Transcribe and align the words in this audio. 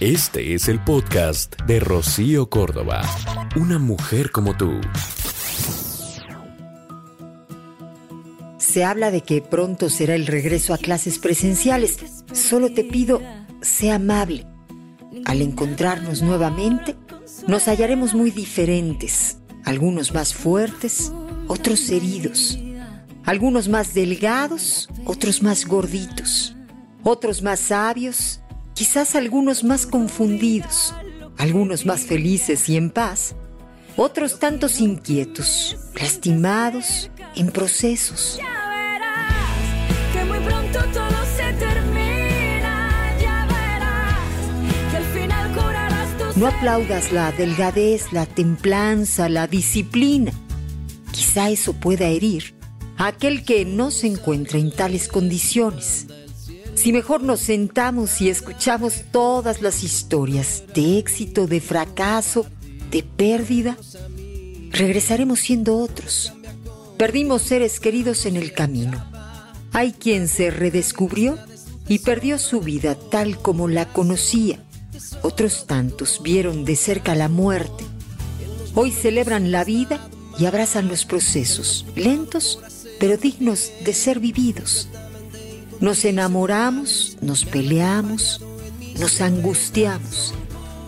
Este 0.00 0.52
es 0.52 0.68
el 0.68 0.84
podcast 0.84 1.58
de 1.62 1.80
Rocío 1.80 2.50
Córdoba. 2.50 3.00
Una 3.56 3.78
mujer 3.78 4.30
como 4.30 4.54
tú. 4.54 4.78
Se 8.58 8.84
habla 8.84 9.10
de 9.10 9.22
que 9.22 9.40
pronto 9.40 9.88
será 9.88 10.14
el 10.14 10.26
regreso 10.26 10.74
a 10.74 10.78
clases 10.78 11.18
presenciales. 11.18 11.96
Solo 12.30 12.74
te 12.74 12.84
pido, 12.84 13.22
sé 13.62 13.90
amable. 13.90 14.46
Al 15.24 15.40
encontrarnos 15.40 16.20
nuevamente, 16.20 16.94
nos 17.48 17.66
hallaremos 17.66 18.12
muy 18.12 18.30
diferentes. 18.30 19.38
Algunos 19.64 20.12
más 20.12 20.34
fuertes, 20.34 21.10
otros 21.48 21.88
heridos. 21.88 22.58
Algunos 23.24 23.70
más 23.70 23.94
delgados, 23.94 24.90
otros 25.06 25.42
más 25.42 25.64
gorditos. 25.64 26.54
Otros 27.02 27.40
más 27.40 27.60
sabios, 27.60 28.40
quizás 28.76 29.16
algunos 29.16 29.64
más 29.64 29.86
confundidos. 29.86 30.94
Algunos 31.38 31.84
más 31.84 32.02
felices 32.02 32.68
y 32.68 32.76
en 32.76 32.90
paz. 32.90 33.34
Otros 33.96 34.38
tantos 34.38 34.80
inquietos, 34.80 35.76
lastimados, 35.98 37.10
en 37.34 37.50
procesos. 37.50 38.36
Ya 38.36 38.44
verás 38.70 40.12
que 40.12 40.24
muy 40.24 40.38
pronto 40.40 40.78
todo 40.92 41.24
se 41.36 41.52
termina. 41.54 43.16
Ya 43.18 43.46
verás 43.46 44.90
que 44.90 44.96
al 44.98 45.04
final 45.04 45.52
curarás 45.54 46.18
tus 46.18 46.36
No 46.36 46.46
aplaudas 46.46 47.12
la 47.12 47.32
delgadez, 47.32 48.12
la 48.12 48.26
templanza, 48.26 49.30
la 49.30 49.46
disciplina. 49.46 50.32
Quizá 51.12 51.48
eso 51.48 51.72
pueda 51.72 52.06
herir 52.06 52.54
a 52.98 53.06
aquel 53.06 53.42
que 53.44 53.64
no 53.64 53.90
se 53.90 54.06
encuentra 54.06 54.58
en 54.58 54.70
tales 54.70 55.08
condiciones. 55.08 56.06
Si 56.76 56.92
mejor 56.92 57.22
nos 57.22 57.40
sentamos 57.40 58.20
y 58.20 58.28
escuchamos 58.28 59.04
todas 59.10 59.62
las 59.62 59.82
historias 59.82 60.62
de 60.74 60.98
éxito, 60.98 61.46
de 61.46 61.60
fracaso, 61.60 62.46
de 62.90 63.02
pérdida, 63.02 63.76
regresaremos 64.70 65.40
siendo 65.40 65.78
otros. 65.78 66.32
Perdimos 66.98 67.42
seres 67.42 67.80
queridos 67.80 68.26
en 68.26 68.36
el 68.36 68.52
camino. 68.52 69.04
Hay 69.72 69.92
quien 69.92 70.28
se 70.28 70.50
redescubrió 70.50 71.38
y 71.88 72.00
perdió 72.00 72.38
su 72.38 72.60
vida 72.60 72.94
tal 72.94 73.38
como 73.38 73.68
la 73.68 73.86
conocía. 73.92 74.62
Otros 75.22 75.66
tantos 75.66 76.20
vieron 76.22 76.64
de 76.64 76.76
cerca 76.76 77.14
la 77.14 77.28
muerte. 77.28 77.84
Hoy 78.74 78.92
celebran 78.92 79.50
la 79.50 79.64
vida 79.64 80.08
y 80.38 80.44
abrazan 80.44 80.88
los 80.88 81.06
procesos, 81.06 81.86
lentos 81.96 82.60
pero 82.98 83.16
dignos 83.16 83.72
de 83.84 83.92
ser 83.92 84.20
vividos. 84.20 84.88
Nos 85.80 86.04
enamoramos, 86.04 87.18
nos 87.20 87.44
peleamos, 87.44 88.40
nos 88.98 89.20
angustiamos. 89.20 90.34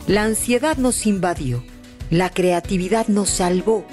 La 0.06 0.24
ansiedad 0.24 0.78
nos 0.78 1.04
invadió, 1.06 1.62
la 2.10 2.30
creatividad 2.30 3.08
nos 3.08 3.28
salvó. 3.28 3.84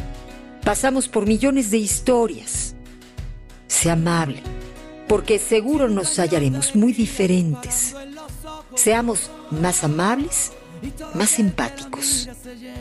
Pasamos 0.64 1.10
por 1.10 1.28
millones 1.28 1.70
de 1.70 1.78
historias. 1.78 2.76
Sé 3.68 3.92
amable, 3.92 4.42
porque 5.10 5.38
seguro 5.38 5.90
nos 5.90 6.18
hallaremos 6.18 6.76
muy 6.76 6.94
diferentes. 6.94 7.94
Seamos 8.76 9.30
más 9.52 9.84
amables, 9.84 10.54
más 11.14 11.40
empáticos. 11.40 12.30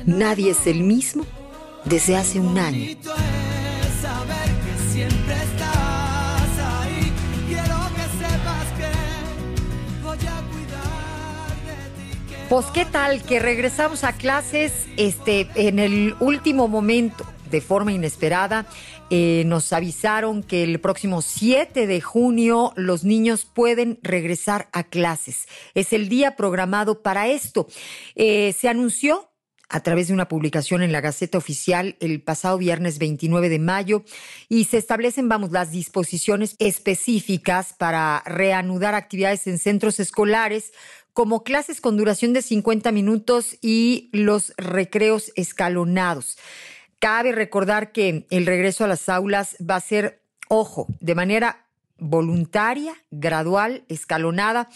Nadie 0.06 0.52
es 0.52 0.66
el 0.66 0.82
mismo 0.84 1.24
desde 1.84 2.16
hace 2.16 2.38
un 2.38 2.58
año. 2.58 2.96
Pues 12.48 12.66
qué 12.66 12.84
tal 12.84 13.22
que 13.22 13.40
regresamos 13.40 14.04
a 14.04 14.12
clases 14.12 14.86
este 14.98 15.48
en 15.54 15.78
el 15.78 16.14
último 16.20 16.68
momento 16.68 17.24
de 17.50 17.62
forma 17.62 17.92
inesperada. 17.92 18.66
Eh, 19.08 19.44
nos 19.46 19.72
avisaron 19.72 20.42
que 20.42 20.62
el 20.62 20.78
próximo 20.78 21.22
7 21.22 21.86
de 21.86 22.00
junio 22.02 22.72
los 22.76 23.02
niños 23.02 23.46
pueden 23.46 23.98
regresar 24.02 24.68
a 24.72 24.84
clases. 24.84 25.46
Es 25.74 25.92
el 25.94 26.08
día 26.08 26.36
programado 26.36 27.02
para 27.02 27.28
esto. 27.28 27.66
Eh, 28.14 28.54
se 28.58 28.68
anunció 28.68 29.30
a 29.70 29.80
través 29.80 30.08
de 30.08 30.14
una 30.14 30.28
publicación 30.28 30.82
en 30.82 30.92
la 30.92 31.00
Gaceta 31.00 31.38
Oficial 31.38 31.96
el 32.00 32.22
pasado 32.22 32.58
viernes 32.58 32.98
29 32.98 33.48
de 33.48 33.58
mayo 33.58 34.04
y 34.48 34.64
se 34.64 34.78
establecen, 34.78 35.28
vamos, 35.28 35.50
las 35.50 35.70
disposiciones 35.70 36.56
específicas 36.58 37.72
para 37.72 38.22
reanudar 38.26 38.94
actividades 38.94 39.46
en 39.46 39.58
centros 39.58 39.98
escolares 39.98 40.72
como 41.14 41.44
clases 41.44 41.80
con 41.80 41.96
duración 41.96 42.32
de 42.34 42.42
50 42.42 42.92
minutos 42.92 43.56
y 43.62 44.10
los 44.12 44.52
recreos 44.58 45.32
escalonados. 45.36 46.36
Cabe 46.98 47.32
recordar 47.32 47.92
que 47.92 48.26
el 48.30 48.46
regreso 48.46 48.84
a 48.84 48.88
las 48.88 49.08
aulas 49.08 49.56
va 49.58 49.76
a 49.76 49.80
ser, 49.80 50.20
ojo, 50.48 50.86
de 51.00 51.14
manera 51.14 51.66
voluntaria, 51.98 52.94
gradual, 53.12 53.84
escalonada 53.88 54.68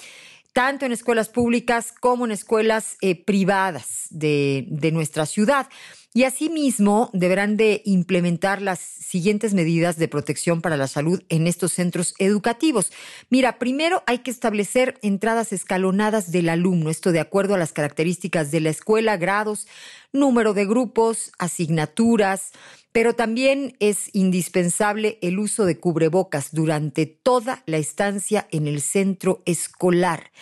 tanto 0.59 0.85
en 0.87 0.91
escuelas 0.91 1.29
públicas 1.29 1.95
como 2.01 2.25
en 2.25 2.33
escuelas 2.33 2.97
eh, 3.01 3.15
privadas 3.15 4.09
de, 4.11 4.67
de 4.69 4.91
nuestra 4.91 5.25
ciudad. 5.25 5.69
Y 6.13 6.25
asimismo 6.25 7.11
deberán 7.13 7.57
de 7.57 7.81
implementar 7.85 8.61
las 8.61 8.81
siguientes 8.81 9.55
medidas 9.55 9.99
de 9.99 10.09
protección 10.09 10.61
para 10.61 10.77
la 10.77 10.89
salud 10.89 11.23
en 11.29 11.47
estos 11.47 11.75
centros 11.75 12.13
educativos. 12.19 12.91
Mira, 13.31 13.61
primero 13.61 14.03
hay 14.09 14.19
que 14.19 14.33
establecer 14.33 14.99
entradas 15.01 15.53
escalonadas 15.53 16.33
del 16.33 16.49
alumno, 16.49 16.91
esto 16.91 17.13
de 17.13 17.21
acuerdo 17.21 17.55
a 17.55 17.59
las 17.59 17.73
características 17.73 18.51
de 18.51 18.59
la 18.59 18.71
escuela, 18.71 19.17
grados, 19.17 19.69
número 20.13 20.55
de 20.55 20.67
grupos, 20.67 21.31
asignaturas, 21.39 22.51
pero 22.99 23.15
también 23.15 23.77
es 23.79 24.11
indispensable 24.13 25.21
el 25.23 25.39
uso 25.39 25.65
de 25.67 25.79
cubrebocas 25.79 26.49
durante 26.51 27.07
toda 27.07 27.63
la 27.65 27.77
estancia 27.77 28.49
en 28.51 28.67
el 28.67 28.81
centro 28.81 29.41
escolar. 29.47 30.33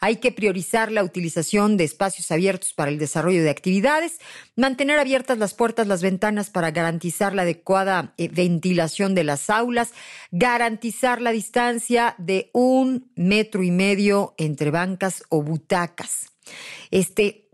Hay 0.00 0.16
que 0.16 0.32
priorizar 0.32 0.90
la 0.90 1.04
utilización 1.04 1.76
de 1.76 1.84
espacios 1.84 2.30
abiertos 2.30 2.72
para 2.72 2.90
el 2.90 2.96
desarrollo 2.96 3.42
de 3.42 3.50
actividades, 3.50 4.18
mantener 4.56 4.98
abiertas 4.98 5.36
las 5.36 5.52
puertas, 5.52 5.88
las 5.88 6.00
ventanas 6.00 6.48
para 6.48 6.70
garantizar 6.70 7.34
la 7.34 7.42
adecuada 7.42 8.14
eh, 8.16 8.28
ventilación 8.28 9.14
de 9.14 9.24
las 9.24 9.50
aulas, 9.50 9.92
garantizar 10.30 11.20
la 11.20 11.32
distancia 11.32 12.14
de 12.16 12.48
un 12.54 13.12
metro 13.14 13.62
y 13.62 13.70
medio 13.70 14.32
entre 14.38 14.70
bancas 14.70 15.22
o 15.28 15.42
butacas. 15.42 16.32
Este, 16.90 17.45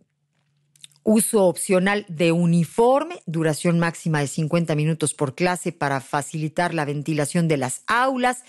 uso 1.04 1.46
opcional 1.46 2.04
de 2.08 2.32
uniforme, 2.32 3.22
duración 3.26 3.78
máxima 3.78 4.20
de 4.20 4.28
50 4.28 4.74
minutos 4.74 5.14
por 5.14 5.34
clase 5.34 5.72
para 5.72 6.00
facilitar 6.00 6.74
la 6.74 6.84
ventilación 6.84 7.48
de 7.48 7.56
las 7.56 7.82
aulas, 7.86 8.44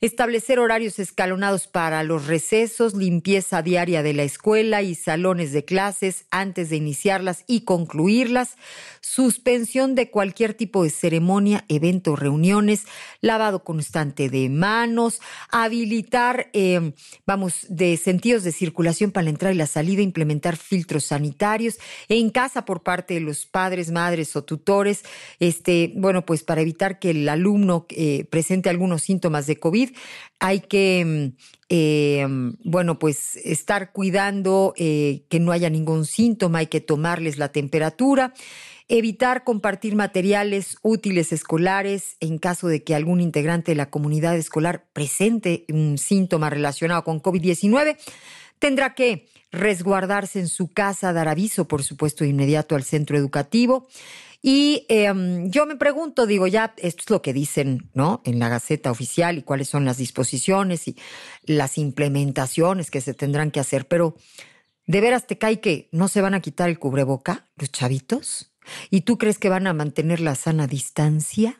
establecer 0.00 0.60
horarios 0.60 0.98
escalonados 0.98 1.66
para 1.66 2.02
los 2.04 2.26
recesos, 2.26 2.94
limpieza 2.94 3.62
diaria 3.62 4.02
de 4.02 4.14
la 4.14 4.22
escuela 4.22 4.82
y 4.82 4.94
salones 4.94 5.52
de 5.52 5.64
clases 5.64 6.26
antes 6.30 6.70
de 6.70 6.76
iniciarlas 6.76 7.44
y 7.46 7.62
concluirlas, 7.62 8.56
suspensión 9.00 9.94
de 9.94 10.10
cualquier 10.10 10.54
tipo 10.54 10.84
de 10.84 10.90
ceremonia, 10.90 11.64
evento, 11.68 12.14
reuniones, 12.14 12.84
lavado 13.20 13.64
constante 13.64 14.28
de 14.28 14.48
manos, 14.48 15.20
habilitar, 15.50 16.50
eh, 16.52 16.92
vamos, 17.26 17.66
de 17.68 17.96
sentidos 17.96 18.44
de 18.44 18.52
circulación 18.52 19.10
para 19.10 19.24
la 19.24 19.30
entrada 19.30 19.54
y 19.54 19.58
la 19.58 19.66
salida, 19.66 20.02
implementar 20.02 20.56
filtros 20.56 21.04
sanitarios 21.04 21.78
en 22.08 22.30
casa 22.30 22.64
por 22.64 22.82
parte 22.82 23.14
de 23.14 23.20
los 23.20 23.46
padres, 23.46 23.90
madres 23.90 24.36
o 24.36 24.44
tutores, 24.44 25.04
este, 25.40 25.92
bueno, 25.96 26.24
pues 26.24 26.44
para 26.44 26.60
evitar 26.60 26.98
que 26.98 27.10
el 27.10 27.28
alumno 27.28 27.86
eh, 27.90 28.26
presente 28.30 28.68
algunos 28.68 29.02
síntomas 29.02 29.46
de 29.46 29.56
COVID, 29.56 29.87
hay 30.38 30.60
que, 30.60 31.32
eh, 31.68 32.26
bueno, 32.64 32.98
pues 32.98 33.36
estar 33.36 33.92
cuidando 33.92 34.74
eh, 34.76 35.24
que 35.28 35.40
no 35.40 35.52
haya 35.52 35.70
ningún 35.70 36.04
síntoma, 36.04 36.60
hay 36.60 36.66
que 36.68 36.80
tomarles 36.80 37.38
la 37.38 37.50
temperatura. 37.50 38.34
Evitar 38.90 39.44
compartir 39.44 39.96
materiales 39.96 40.78
útiles 40.82 41.32
escolares 41.32 42.16
en 42.20 42.38
caso 42.38 42.68
de 42.68 42.82
que 42.82 42.94
algún 42.94 43.20
integrante 43.20 43.72
de 43.72 43.76
la 43.76 43.90
comunidad 43.90 44.36
escolar 44.36 44.86
presente 44.94 45.66
un 45.68 45.98
síntoma 45.98 46.48
relacionado 46.48 47.04
con 47.04 47.20
COVID-19. 47.20 47.98
Tendrá 48.58 48.94
que 48.94 49.28
resguardarse 49.50 50.40
en 50.40 50.48
su 50.48 50.68
casa, 50.68 51.12
dar 51.12 51.28
aviso, 51.28 51.68
por 51.68 51.82
supuesto, 51.82 52.24
de 52.24 52.30
inmediato 52.30 52.76
al 52.76 52.82
centro 52.82 53.16
educativo. 53.16 53.88
Y 54.40 54.86
eh, 54.88 55.12
yo 55.46 55.66
me 55.66 55.76
pregunto, 55.76 56.26
digo, 56.26 56.46
ya 56.46 56.74
esto 56.76 57.02
es 57.02 57.10
lo 57.10 57.22
que 57.22 57.32
dicen, 57.32 57.90
¿no? 57.92 58.22
En 58.24 58.38
la 58.38 58.48
Gaceta 58.48 58.90
Oficial 58.90 59.36
y 59.38 59.42
cuáles 59.42 59.68
son 59.68 59.84
las 59.84 59.96
disposiciones 59.96 60.86
y 60.86 60.96
las 61.42 61.76
implementaciones 61.76 62.90
que 62.90 63.00
se 63.00 63.14
tendrán 63.14 63.50
que 63.50 63.60
hacer, 63.60 63.88
pero 63.88 64.14
¿de 64.86 65.00
veras 65.00 65.26
te 65.26 65.38
cae 65.38 65.60
que 65.60 65.88
no 65.90 66.06
se 66.08 66.20
van 66.20 66.34
a 66.34 66.40
quitar 66.40 66.68
el 66.68 66.78
cubreboca 66.78 67.48
los 67.56 67.72
chavitos? 67.72 68.52
¿Y 68.90 69.00
tú 69.00 69.18
crees 69.18 69.38
que 69.38 69.48
van 69.48 69.66
a 69.66 69.74
mantener 69.74 70.20
la 70.20 70.36
sana 70.36 70.66
distancia? 70.66 71.58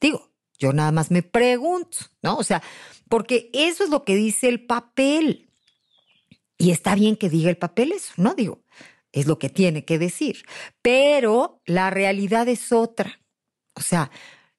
Digo, 0.00 0.30
yo 0.58 0.72
nada 0.72 0.92
más 0.92 1.10
me 1.10 1.22
pregunto, 1.22 1.98
¿no? 2.22 2.36
O 2.36 2.44
sea, 2.44 2.62
porque 3.08 3.50
eso 3.52 3.82
es 3.82 3.90
lo 3.90 4.04
que 4.04 4.14
dice 4.14 4.48
el 4.48 4.64
papel. 4.66 5.50
Y 6.58 6.70
está 6.70 6.94
bien 6.94 7.16
que 7.16 7.30
diga 7.30 7.50
el 7.50 7.56
papel 7.56 7.92
eso, 7.92 8.12
¿no? 8.18 8.34
Digo, 8.34 8.62
es 9.12 9.26
lo 9.26 9.38
que 9.38 9.48
tiene 9.48 9.84
que 9.84 9.98
decir. 9.98 10.44
Pero 10.82 11.60
la 11.66 11.90
realidad 11.90 12.48
es 12.48 12.72
otra. 12.72 13.20
O 13.74 13.80
sea, 13.80 14.10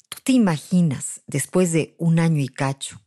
tú 0.09 0.17
te 0.23 0.33
imaginas 0.33 1.21
después 1.27 1.71
de 1.71 1.95
un 1.97 2.19
año 2.19 2.41
y 2.41 2.47
cacho 2.47 3.01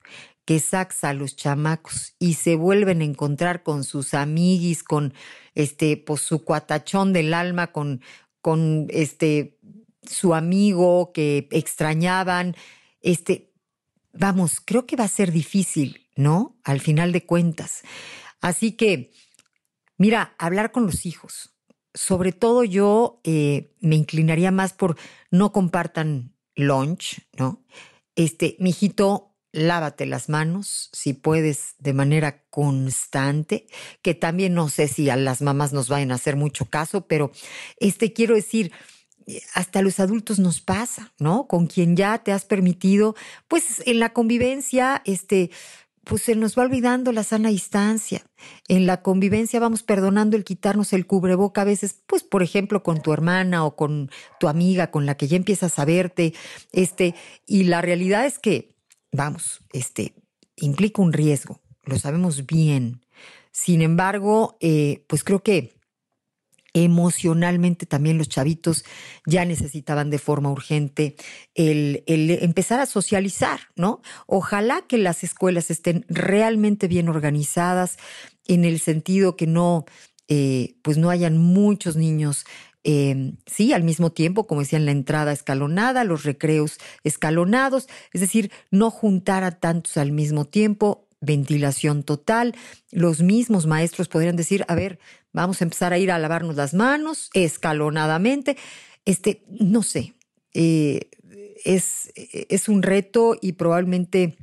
que 0.44 0.60
sacas 0.60 1.04
a 1.04 1.14
los 1.14 1.36
chamacos 1.36 2.14
y 2.18 2.34
se 2.34 2.54
vuelven 2.54 3.00
a 3.00 3.04
encontrar 3.04 3.62
con 3.62 3.82
sus 3.82 4.12
amiguis, 4.12 4.82
con 4.82 5.14
este, 5.54 5.96
pues 5.96 6.20
su 6.20 6.44
cuatachón 6.44 7.12
del 7.12 7.32
alma, 7.32 7.72
con, 7.72 8.02
con 8.42 8.86
este 8.90 9.58
su 10.02 10.34
amigo 10.34 11.12
que 11.12 11.48
extrañaban. 11.50 12.56
Este, 13.00 13.52
vamos, 14.12 14.60
creo 14.60 14.86
que 14.86 14.96
va 14.96 15.04
a 15.04 15.08
ser 15.08 15.32
difícil, 15.32 16.08
¿no? 16.14 16.58
Al 16.64 16.80
final 16.80 17.12
de 17.12 17.24
cuentas. 17.24 17.82
Así 18.40 18.72
que, 18.72 19.12
mira, 20.04 20.34
hablar 20.36 20.70
con 20.70 20.84
los 20.84 21.06
hijos. 21.06 21.54
Sobre 21.94 22.32
todo 22.32 22.62
yo 22.62 23.22
eh, 23.24 23.72
me 23.80 23.96
inclinaría 23.96 24.50
más 24.50 24.74
por 24.74 24.98
no 25.30 25.50
compartan 25.50 26.34
lunch, 26.54 27.22
¿no? 27.38 27.64
Este, 28.14 28.54
mijito, 28.60 29.34
lávate 29.50 30.04
las 30.04 30.28
manos, 30.28 30.90
si 30.92 31.14
puedes, 31.14 31.76
de 31.78 31.94
manera 31.94 32.44
constante, 32.50 33.66
que 34.02 34.14
también 34.14 34.52
no 34.52 34.68
sé 34.68 34.88
si 34.88 35.08
a 35.08 35.16
las 35.16 35.40
mamás 35.40 35.72
nos 35.72 35.88
vayan 35.88 36.12
a 36.12 36.16
hacer 36.16 36.36
mucho 36.36 36.66
caso, 36.66 37.06
pero 37.06 37.32
este, 37.78 38.12
quiero 38.12 38.34
decir, 38.34 38.72
hasta 39.54 39.80
los 39.80 40.00
adultos 40.00 40.38
nos 40.38 40.60
pasa, 40.60 41.14
¿no? 41.18 41.46
Con 41.46 41.66
quien 41.66 41.96
ya 41.96 42.18
te 42.18 42.30
has 42.30 42.44
permitido, 42.44 43.16
pues 43.48 43.82
en 43.86 44.00
la 44.00 44.12
convivencia, 44.12 45.00
este, 45.06 45.50
pues 46.04 46.22
se 46.22 46.36
nos 46.36 46.58
va 46.58 46.62
olvidando 46.62 47.12
la 47.12 47.24
sana 47.24 47.48
distancia. 47.48 48.24
En 48.68 48.86
la 48.86 49.02
convivencia 49.02 49.60
vamos 49.60 49.82
perdonando 49.82 50.36
el 50.36 50.44
quitarnos 50.44 50.92
el 50.92 51.06
cubreboca 51.06 51.62
a 51.62 51.64
veces, 51.64 52.02
pues 52.06 52.22
por 52.22 52.42
ejemplo 52.42 52.82
con 52.82 53.02
tu 53.02 53.12
hermana 53.12 53.64
o 53.64 53.76
con 53.76 54.10
tu 54.38 54.48
amiga 54.48 54.90
con 54.90 55.06
la 55.06 55.16
que 55.16 55.28
ya 55.28 55.36
empiezas 55.36 55.78
a 55.78 55.84
verte, 55.84 56.34
este, 56.72 57.14
y 57.46 57.64
la 57.64 57.80
realidad 57.80 58.26
es 58.26 58.38
que 58.38 58.76
vamos, 59.12 59.62
este, 59.72 60.14
implica 60.56 61.02
un 61.02 61.12
riesgo, 61.12 61.60
lo 61.84 61.98
sabemos 61.98 62.46
bien. 62.46 63.00
Sin 63.52 63.82
embargo, 63.82 64.56
eh, 64.60 65.04
pues 65.06 65.22
creo 65.22 65.42
que 65.42 65.74
emocionalmente 66.74 67.86
también 67.86 68.18
los 68.18 68.28
chavitos 68.28 68.84
ya 69.24 69.44
necesitaban 69.44 70.10
de 70.10 70.18
forma 70.18 70.50
urgente 70.50 71.16
el, 71.54 72.02
empezar 72.06 72.80
a 72.80 72.86
socializar, 72.86 73.60
¿no? 73.76 74.02
Ojalá 74.26 74.82
que 74.86 74.98
las 74.98 75.22
escuelas 75.22 75.70
estén 75.70 76.04
realmente 76.08 76.88
bien 76.88 77.08
organizadas 77.08 77.96
en 78.46 78.64
el 78.64 78.80
sentido 78.80 79.36
que 79.36 79.46
no, 79.46 79.86
eh, 80.28 80.74
pues 80.82 80.98
no 80.98 81.10
hayan 81.10 81.38
muchos 81.38 81.96
niños 81.96 82.44
eh, 82.86 83.32
sí, 83.46 83.72
al 83.72 83.82
mismo 83.82 84.12
tiempo, 84.12 84.46
como 84.46 84.60
decían, 84.60 84.84
la 84.84 84.92
entrada 84.92 85.32
escalonada, 85.32 86.04
los 86.04 86.24
recreos 86.24 86.78
escalonados, 87.02 87.88
es 88.12 88.20
decir, 88.20 88.52
no 88.70 88.90
juntar 88.90 89.42
a 89.42 89.58
tantos 89.58 89.96
al 89.96 90.12
mismo 90.12 90.44
tiempo, 90.44 91.03
ventilación 91.24 92.02
total. 92.02 92.54
Los 92.90 93.20
mismos 93.20 93.66
maestros 93.66 94.08
podrían 94.08 94.36
decir, 94.36 94.64
a 94.68 94.74
ver, 94.74 94.98
vamos 95.32 95.60
a 95.60 95.64
empezar 95.64 95.92
a 95.92 95.98
ir 95.98 96.10
a 96.10 96.18
lavarnos 96.18 96.56
las 96.56 96.74
manos 96.74 97.30
escalonadamente. 97.34 98.56
Este, 99.04 99.42
no 99.48 99.82
sé, 99.82 100.14
eh, 100.52 101.10
es, 101.64 102.12
es 102.14 102.68
un 102.68 102.82
reto 102.82 103.36
y 103.40 103.52
probablemente, 103.52 104.36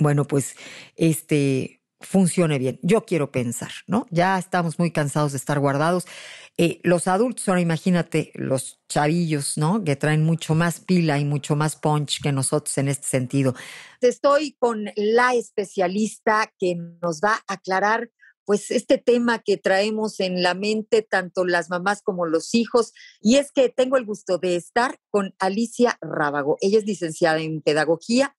bueno, 0.00 0.24
pues, 0.24 0.56
este, 0.96 1.76
funcione 2.00 2.58
bien. 2.58 2.78
Yo 2.82 3.04
quiero 3.04 3.30
pensar, 3.30 3.70
¿no? 3.86 4.06
Ya 4.10 4.38
estamos 4.38 4.78
muy 4.78 4.90
cansados 4.90 5.32
de 5.32 5.38
estar 5.38 5.58
guardados. 5.58 6.06
Eh, 6.58 6.80
los 6.84 7.06
adultos, 7.06 7.46
ahora 7.48 7.60
imagínate 7.60 8.32
los 8.34 8.80
chavillos, 8.88 9.58
¿no? 9.58 9.84
Que 9.84 9.94
traen 9.94 10.24
mucho 10.24 10.54
más 10.54 10.80
pila 10.80 11.18
y 11.18 11.24
mucho 11.24 11.54
más 11.54 11.76
punch 11.76 12.22
que 12.22 12.32
nosotros 12.32 12.78
en 12.78 12.88
este 12.88 13.06
sentido. 13.06 13.54
Estoy 14.00 14.56
con 14.58 14.86
la 14.96 15.34
especialista 15.34 16.50
que 16.58 16.76
nos 17.02 17.20
va 17.20 17.42
a 17.46 17.54
aclarar 17.54 18.10
pues 18.46 18.70
este 18.70 18.96
tema 18.96 19.40
que 19.40 19.56
traemos 19.58 20.20
en 20.20 20.42
la 20.42 20.54
mente 20.54 21.02
tanto 21.02 21.44
las 21.44 21.68
mamás 21.68 22.00
como 22.00 22.26
los 22.26 22.54
hijos 22.54 22.92
y 23.20 23.36
es 23.36 23.50
que 23.50 23.68
tengo 23.68 23.96
el 23.96 24.06
gusto 24.06 24.38
de 24.38 24.54
estar 24.54 24.98
con 25.10 25.34
Alicia 25.40 25.98
Rábago. 26.00 26.56
Ella 26.60 26.78
es 26.78 26.86
licenciada 26.86 27.40
en 27.40 27.60
pedagogía 27.60 28.34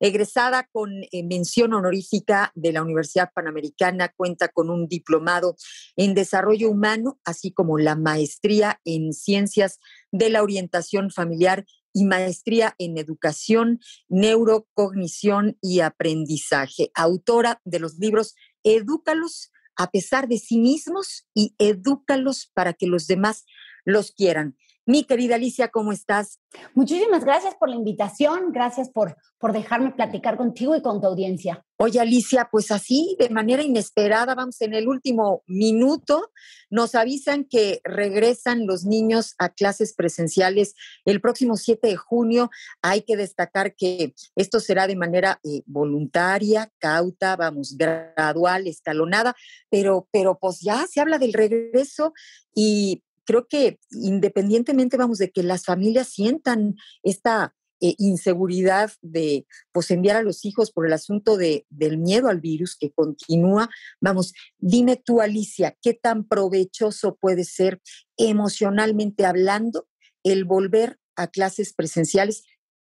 Egresada 0.00 0.68
con 0.70 0.92
eh, 1.10 1.22
mención 1.24 1.74
honorífica 1.74 2.52
de 2.54 2.72
la 2.72 2.82
Universidad 2.82 3.30
Panamericana, 3.34 4.12
cuenta 4.16 4.48
con 4.48 4.70
un 4.70 4.88
diplomado 4.88 5.56
en 5.96 6.14
desarrollo 6.14 6.70
humano, 6.70 7.18
así 7.24 7.52
como 7.52 7.78
la 7.78 7.96
maestría 7.96 8.80
en 8.84 9.12
ciencias 9.12 9.80
de 10.12 10.30
la 10.30 10.42
orientación 10.42 11.10
familiar 11.10 11.66
y 11.92 12.04
maestría 12.04 12.74
en 12.78 12.98
educación, 12.98 13.80
neurocognición 14.08 15.58
y 15.60 15.80
aprendizaje. 15.80 16.90
Autora 16.94 17.60
de 17.64 17.80
los 17.80 17.98
libros 17.98 18.34
Edúcalos 18.62 19.50
a 19.78 19.90
pesar 19.90 20.28
de 20.28 20.38
sí 20.38 20.58
mismos 20.58 21.26
y 21.34 21.54
Edúcalos 21.58 22.50
para 22.52 22.74
que 22.74 22.86
los 22.86 23.06
demás 23.06 23.46
los 23.84 24.10
quieran. 24.10 24.56
Mi 24.88 25.04
querida 25.04 25.34
Alicia, 25.34 25.68
¿cómo 25.68 25.92
estás? 25.92 26.40
Muchísimas 26.72 27.22
gracias 27.22 27.54
por 27.56 27.68
la 27.68 27.76
invitación, 27.76 28.52
gracias 28.52 28.88
por, 28.88 29.18
por 29.36 29.52
dejarme 29.52 29.90
platicar 29.90 30.38
contigo 30.38 30.74
y 30.74 30.80
con 30.80 31.02
tu 31.02 31.08
audiencia. 31.08 31.62
Oye, 31.76 32.00
Alicia, 32.00 32.48
pues 32.50 32.70
así, 32.70 33.14
de 33.18 33.28
manera 33.28 33.62
inesperada, 33.62 34.34
vamos 34.34 34.62
en 34.62 34.72
el 34.72 34.88
último 34.88 35.42
minuto, 35.46 36.30
nos 36.70 36.94
avisan 36.94 37.44
que 37.44 37.82
regresan 37.84 38.66
los 38.66 38.86
niños 38.86 39.34
a 39.36 39.50
clases 39.50 39.92
presenciales 39.94 40.74
el 41.04 41.20
próximo 41.20 41.56
7 41.56 41.86
de 41.86 41.96
junio. 41.96 42.48
Hay 42.80 43.02
que 43.02 43.18
destacar 43.18 43.74
que 43.76 44.14
esto 44.36 44.58
será 44.58 44.86
de 44.86 44.96
manera 44.96 45.38
eh, 45.44 45.60
voluntaria, 45.66 46.72
cauta, 46.78 47.36
vamos, 47.36 47.76
gradual, 47.76 48.66
escalonada, 48.66 49.36
pero, 49.68 50.08
pero 50.10 50.38
pues 50.38 50.60
ya 50.62 50.86
se 50.86 51.02
habla 51.02 51.18
del 51.18 51.34
regreso 51.34 52.14
y 52.54 53.02
creo 53.28 53.46
que 53.46 53.78
independientemente, 53.90 54.96
vamos, 54.96 55.18
de 55.18 55.30
que 55.30 55.42
las 55.42 55.66
familias 55.66 56.08
sientan 56.08 56.76
esta 57.02 57.54
eh, 57.82 57.94
inseguridad 57.98 58.90
de 59.02 59.46
pues 59.70 59.90
enviar 59.90 60.16
a 60.16 60.22
los 60.22 60.46
hijos 60.46 60.72
por 60.72 60.86
el 60.86 60.94
asunto 60.94 61.36
de, 61.36 61.66
del 61.68 61.98
miedo 61.98 62.28
al 62.28 62.40
virus 62.40 62.74
que 62.74 62.90
continúa. 62.90 63.68
Vamos, 64.00 64.32
dime 64.56 64.96
tú, 64.96 65.20
Alicia, 65.20 65.76
¿qué 65.82 65.92
tan 65.92 66.26
provechoso 66.26 67.18
puede 67.20 67.44
ser 67.44 67.82
emocionalmente 68.16 69.26
hablando 69.26 69.86
el 70.24 70.46
volver 70.46 70.98
a 71.14 71.26
clases 71.26 71.74
presenciales 71.74 72.44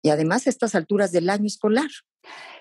y 0.03 0.09
además 0.09 0.45
a 0.45 0.51
estas 0.51 0.75
alturas 0.75 1.11
del 1.11 1.31
año 1.31 1.47
escolar? 1.47 1.89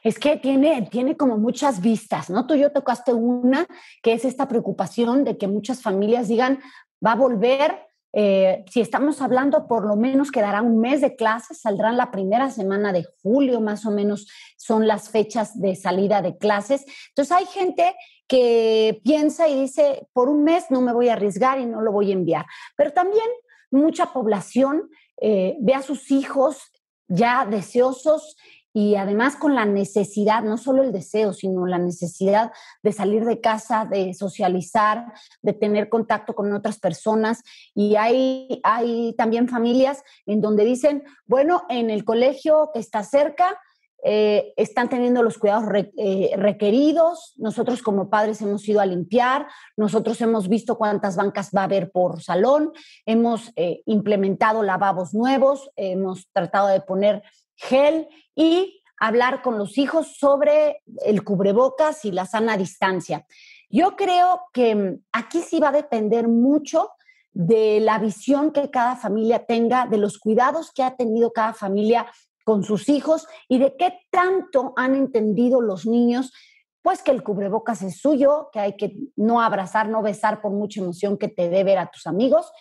Es 0.03 0.19
que 0.19 0.37
tiene, 0.37 0.89
tiene 0.91 1.17
como 1.17 1.37
muchas 1.39 1.81
vistas, 1.81 2.31
¿no? 2.31 2.47
Tú 2.47 2.55
yo 2.55 2.73
tocaste 2.73 3.13
una, 3.13 3.67
que 4.03 4.13
es 4.13 4.25
esta 4.25 4.49
preocupación 4.49 5.25
de 5.25 5.37
que 5.37 5.49
muchas 5.49 5.83
familias 5.83 6.29
digan, 6.29 6.61
va 7.05 7.13
a 7.13 7.17
volver, 7.17 7.87
eh, 8.13 8.65
si 8.71 8.81
estamos 8.81 9.21
hablando, 9.21 9.67
por 9.67 9.87
lo 9.87 9.97
menos 9.97 10.31
quedará 10.31 10.63
un 10.63 10.79
mes 10.79 11.01
de 11.01 11.17
clases, 11.17 11.61
saldrán 11.61 11.97
la 11.97 12.11
primera 12.11 12.51
semana 12.51 12.93
de 12.93 13.05
julio, 13.23 13.61
más 13.61 13.85
o 13.87 13.91
menos 13.91 14.27
son 14.57 14.87
las 14.87 15.11
fechas 15.11 15.61
de 15.61 15.75
salida 15.75 16.23
de 16.23 16.37
clases. 16.39 16.85
Entonces 17.09 17.37
hay 17.37 17.47
gente 17.47 17.95
que 18.27 19.01
piensa 19.05 19.49
y 19.49 19.61
dice, 19.61 20.09
por 20.13 20.29
un 20.29 20.45
mes 20.45 20.71
no 20.71 20.81
me 20.81 20.93
voy 20.93 21.09
a 21.09 21.13
arriesgar 21.13 21.61
y 21.61 21.67
no 21.67 21.81
lo 21.81 21.93
voy 21.93 22.11
a 22.11 22.15
enviar. 22.15 22.47
Pero 22.77 22.93
también 22.93 23.27
mucha 23.71 24.07
población 24.13 24.89
eh, 25.21 25.57
ve 25.61 25.75
a 25.75 25.83
sus 25.83 26.11
hijos 26.11 26.73
ya 27.09 27.47
deseosos 27.47 28.37
y 28.77 28.97
además 28.97 29.37
con 29.37 29.55
la 29.55 29.65
necesidad, 29.65 30.43
no 30.43 30.59
solo 30.59 30.83
el 30.83 30.93
deseo, 30.93 31.33
sino 31.33 31.67
la 31.67 31.79
necesidad 31.79 32.53
de 32.83 32.93
salir 32.93 33.25
de 33.25 33.41
casa, 33.41 33.87
de 33.87 34.13
socializar, 34.13 35.15
de 35.41 35.55
tener 35.55 35.89
contacto 35.89 36.35
con 36.35 36.53
otras 36.53 36.79
personas. 36.79 37.43
Y 37.75 37.97
hay, 37.97 38.61
hay 38.65 39.15
también 39.17 39.49
familias 39.49 40.03
en 40.27 40.43
donde 40.43 40.67
dicen, 40.67 41.05
bueno, 41.25 41.63
en 41.71 41.89
el 41.89 42.05
colegio 42.05 42.69
que 42.75 42.81
está 42.81 43.03
cerca, 43.03 43.59
eh, 44.05 44.53
están 44.59 44.91
teniendo 44.91 45.23
los 45.23 45.39
cuidados 45.39 45.65
eh, 45.97 46.35
requeridos. 46.37 47.33
Nosotros 47.39 47.81
como 47.81 48.11
padres 48.11 48.43
hemos 48.43 48.69
ido 48.69 48.81
a 48.81 48.87
limpiar, 48.87 49.47
nosotros 49.79 50.21
hemos 50.21 50.51
visto 50.51 50.77
cuántas 50.77 51.17
bancas 51.17 51.51
va 51.57 51.63
a 51.63 51.65
haber 51.65 51.91
por 51.91 52.23
salón, 52.23 52.73
hemos 53.07 53.53
eh, 53.57 53.81
implementado 53.87 54.63
lavabos 54.63 55.15
nuevos, 55.15 55.71
hemos 55.77 56.31
tratado 56.31 56.69
de 56.69 56.83
poner 56.83 57.23
gel 57.57 58.09
y 58.35 58.83
hablar 58.99 59.43
con 59.43 59.59
los 59.59 59.79
hijos 59.79 60.17
sobre 60.17 60.83
el 61.05 61.25
cubrebocas 61.25 62.05
y 62.05 62.13
la 62.13 62.27
sana 62.27 62.57
distancia. 62.57 63.27
Yo 63.69 63.97
creo 63.97 64.43
que 64.53 64.75
mm, 64.75 65.05
aquí 65.13 65.43
sí 65.43 65.61
va 65.61 65.69
a 65.69 65.73
depender 65.73 66.29
mucho 66.29 66.91
de 67.33 67.81
la 67.81 67.99
visión 67.99 68.53
que 68.53 68.71
cada 68.71 68.97
familia 68.97 69.45
tenga, 69.45 69.87
de 69.87 69.99
los 69.99 70.19
cuidados 70.19 70.73
que 70.73 70.83
ha 70.83 70.97
tenido 70.97 71.33
cada 71.33 71.53
familia 71.53 72.07
con 72.45 72.63
sus 72.63 72.89
hijos 72.89 73.27
y 73.49 73.59
de 73.59 73.77
qué 73.77 73.99
tanto 74.11 74.73
han 74.77 74.95
entendido 74.95 75.61
los 75.61 75.85
niños 75.85 76.33
pues 76.81 77.03
que 77.03 77.11
el 77.11 77.25
cubrebocas 77.25 77.83
es 77.83 77.99
suyo, 77.99 78.49
que 78.53 78.61
hay 78.61 78.77
que 78.77 78.97
no 79.17 79.43
abrazar, 79.43 79.89
no 79.89 80.03
besar 80.03 80.41
por 80.41 80.53
mucha 80.53 80.81
emoción 80.81 81.19
que 81.19 81.27
te 81.27 81.49
dé 81.49 81.65
ver 81.65 81.79
a 81.79 81.91
tus 81.91 82.07
amigos 82.07 82.53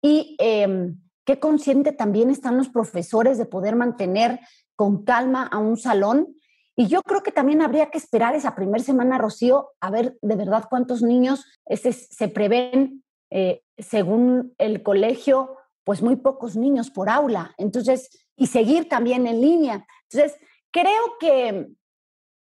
y 0.00 0.36
eh, 0.38 0.92
qué 1.24 1.38
consciente 1.38 1.92
también 1.92 2.30
están 2.30 2.56
los 2.56 2.68
profesores 2.68 3.38
de 3.38 3.46
poder 3.46 3.76
mantener 3.76 4.40
con 4.76 5.04
calma 5.04 5.44
a 5.44 5.58
un 5.58 5.76
salón. 5.76 6.34
Y 6.74 6.86
yo 6.86 7.02
creo 7.02 7.22
que 7.22 7.32
también 7.32 7.62
habría 7.62 7.90
que 7.90 7.98
esperar 7.98 8.34
esa 8.34 8.54
primera 8.54 8.82
semana, 8.82 9.18
Rocío, 9.18 9.70
a 9.80 9.90
ver 9.90 10.18
de 10.22 10.36
verdad 10.36 10.64
cuántos 10.68 11.02
niños 11.02 11.44
este, 11.66 11.92
se 11.92 12.28
prevén, 12.28 13.04
eh, 13.30 13.62
según 13.78 14.54
el 14.58 14.82
colegio, 14.82 15.56
pues 15.84 16.02
muy 16.02 16.16
pocos 16.16 16.56
niños 16.56 16.90
por 16.90 17.10
aula. 17.10 17.54
Entonces, 17.58 18.26
y 18.36 18.46
seguir 18.46 18.88
también 18.88 19.26
en 19.26 19.40
línea. 19.40 19.86
Entonces, 20.10 20.38
creo 20.70 21.18
que, 21.20 21.68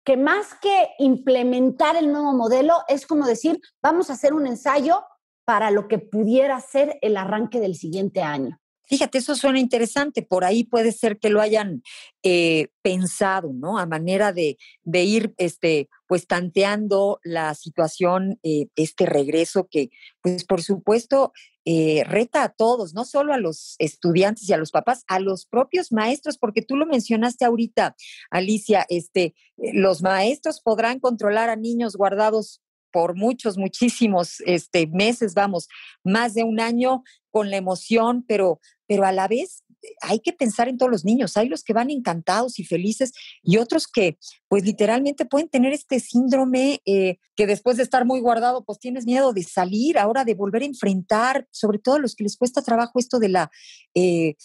que 0.03 0.17
más 0.17 0.55
que 0.55 0.89
implementar 0.99 1.95
el 1.95 2.11
nuevo 2.11 2.33
modelo, 2.33 2.79
es 2.87 3.05
como 3.05 3.25
decir, 3.25 3.59
vamos 3.81 4.09
a 4.09 4.13
hacer 4.13 4.33
un 4.33 4.47
ensayo 4.47 5.03
para 5.45 5.69
lo 5.69 5.87
que 5.87 5.99
pudiera 5.99 6.59
ser 6.59 6.97
el 7.01 7.17
arranque 7.17 7.59
del 7.59 7.75
siguiente 7.75 8.21
año. 8.21 8.59
Fíjate, 8.87 9.17
eso 9.17 9.35
suena 9.35 9.59
interesante. 9.59 10.21
Por 10.21 10.43
ahí 10.43 10.63
puede 10.63 10.91
ser 10.91 11.19
que 11.19 11.29
lo 11.29 11.41
hayan 11.41 11.83
eh, 12.23 12.67
pensado, 12.81 13.51
¿no? 13.53 13.77
A 13.77 13.85
manera 13.85 14.33
de, 14.33 14.57
de, 14.83 15.03
ir, 15.03 15.33
este, 15.37 15.89
pues, 16.07 16.27
tanteando 16.27 17.19
la 17.23 17.53
situación, 17.55 18.39
eh, 18.43 18.67
este 18.75 19.05
regreso 19.05 19.67
que, 19.69 19.89
pues, 20.21 20.45
por 20.45 20.61
supuesto, 20.61 21.33
eh, 21.67 22.03
reta 22.05 22.43
a 22.43 22.49
todos, 22.49 22.93
no 22.93 23.05
solo 23.05 23.33
a 23.33 23.39
los 23.39 23.75
estudiantes 23.79 24.47
y 24.47 24.53
a 24.53 24.57
los 24.57 24.69
papás, 24.69 25.03
a 25.07 25.19
los 25.19 25.47
propios 25.47 25.91
maestros, 25.91 26.37
porque 26.37 26.61
tú 26.61 26.75
lo 26.75 26.85
mencionaste 26.85 27.43
ahorita, 27.43 27.95
Alicia, 28.29 28.85
este, 28.87 29.33
los 29.57 30.03
maestros 30.03 30.61
podrán 30.61 30.99
controlar 30.99 31.49
a 31.49 31.55
niños 31.55 31.95
guardados 31.95 32.61
por 32.91 33.15
muchos, 33.15 33.57
muchísimos 33.57 34.41
este, 34.45 34.87
meses, 34.87 35.33
vamos, 35.33 35.67
más 36.03 36.33
de 36.35 36.43
un 36.43 36.59
año 36.59 37.03
con 37.29 37.49
la 37.49 37.57
emoción, 37.57 38.23
pero, 38.27 38.61
pero 38.87 39.05
a 39.05 39.11
la 39.11 39.27
vez 39.27 39.63
eh, 39.81 39.87
hay 40.01 40.19
que 40.19 40.33
pensar 40.33 40.67
en 40.67 40.77
todos 40.77 40.91
los 40.91 41.05
niños. 41.05 41.37
Hay 41.37 41.49
los 41.49 41.63
que 41.63 41.73
van 41.73 41.89
encantados 41.89 42.59
y 42.59 42.65
felices 42.65 43.13
y 43.43 43.57
otros 43.57 43.87
que, 43.87 44.17
pues 44.47 44.63
literalmente 44.63 45.25
pueden 45.25 45.49
tener 45.49 45.73
este 45.73 45.99
síndrome 45.99 46.81
eh, 46.85 47.17
que 47.35 47.47
después 47.47 47.77
de 47.77 47.83
estar 47.83 48.05
muy 48.05 48.19
guardado, 48.19 48.63
pues 48.63 48.79
tienes 48.79 49.05
miedo 49.05 49.33
de 49.33 49.43
salir, 49.43 49.97
ahora 49.97 50.25
de 50.25 50.33
volver 50.33 50.61
a 50.61 50.65
enfrentar, 50.65 51.47
sobre 51.51 51.79
todo 51.79 51.95
a 51.95 51.99
los 51.99 52.15
que 52.15 52.23
les 52.23 52.37
cuesta 52.37 52.61
trabajo 52.61 52.99
esto 52.99 53.19
de 53.19 53.29
la 53.29 53.51
eh, 53.93 54.35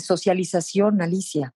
socialización, 0.00 1.00
Alicia. 1.02 1.54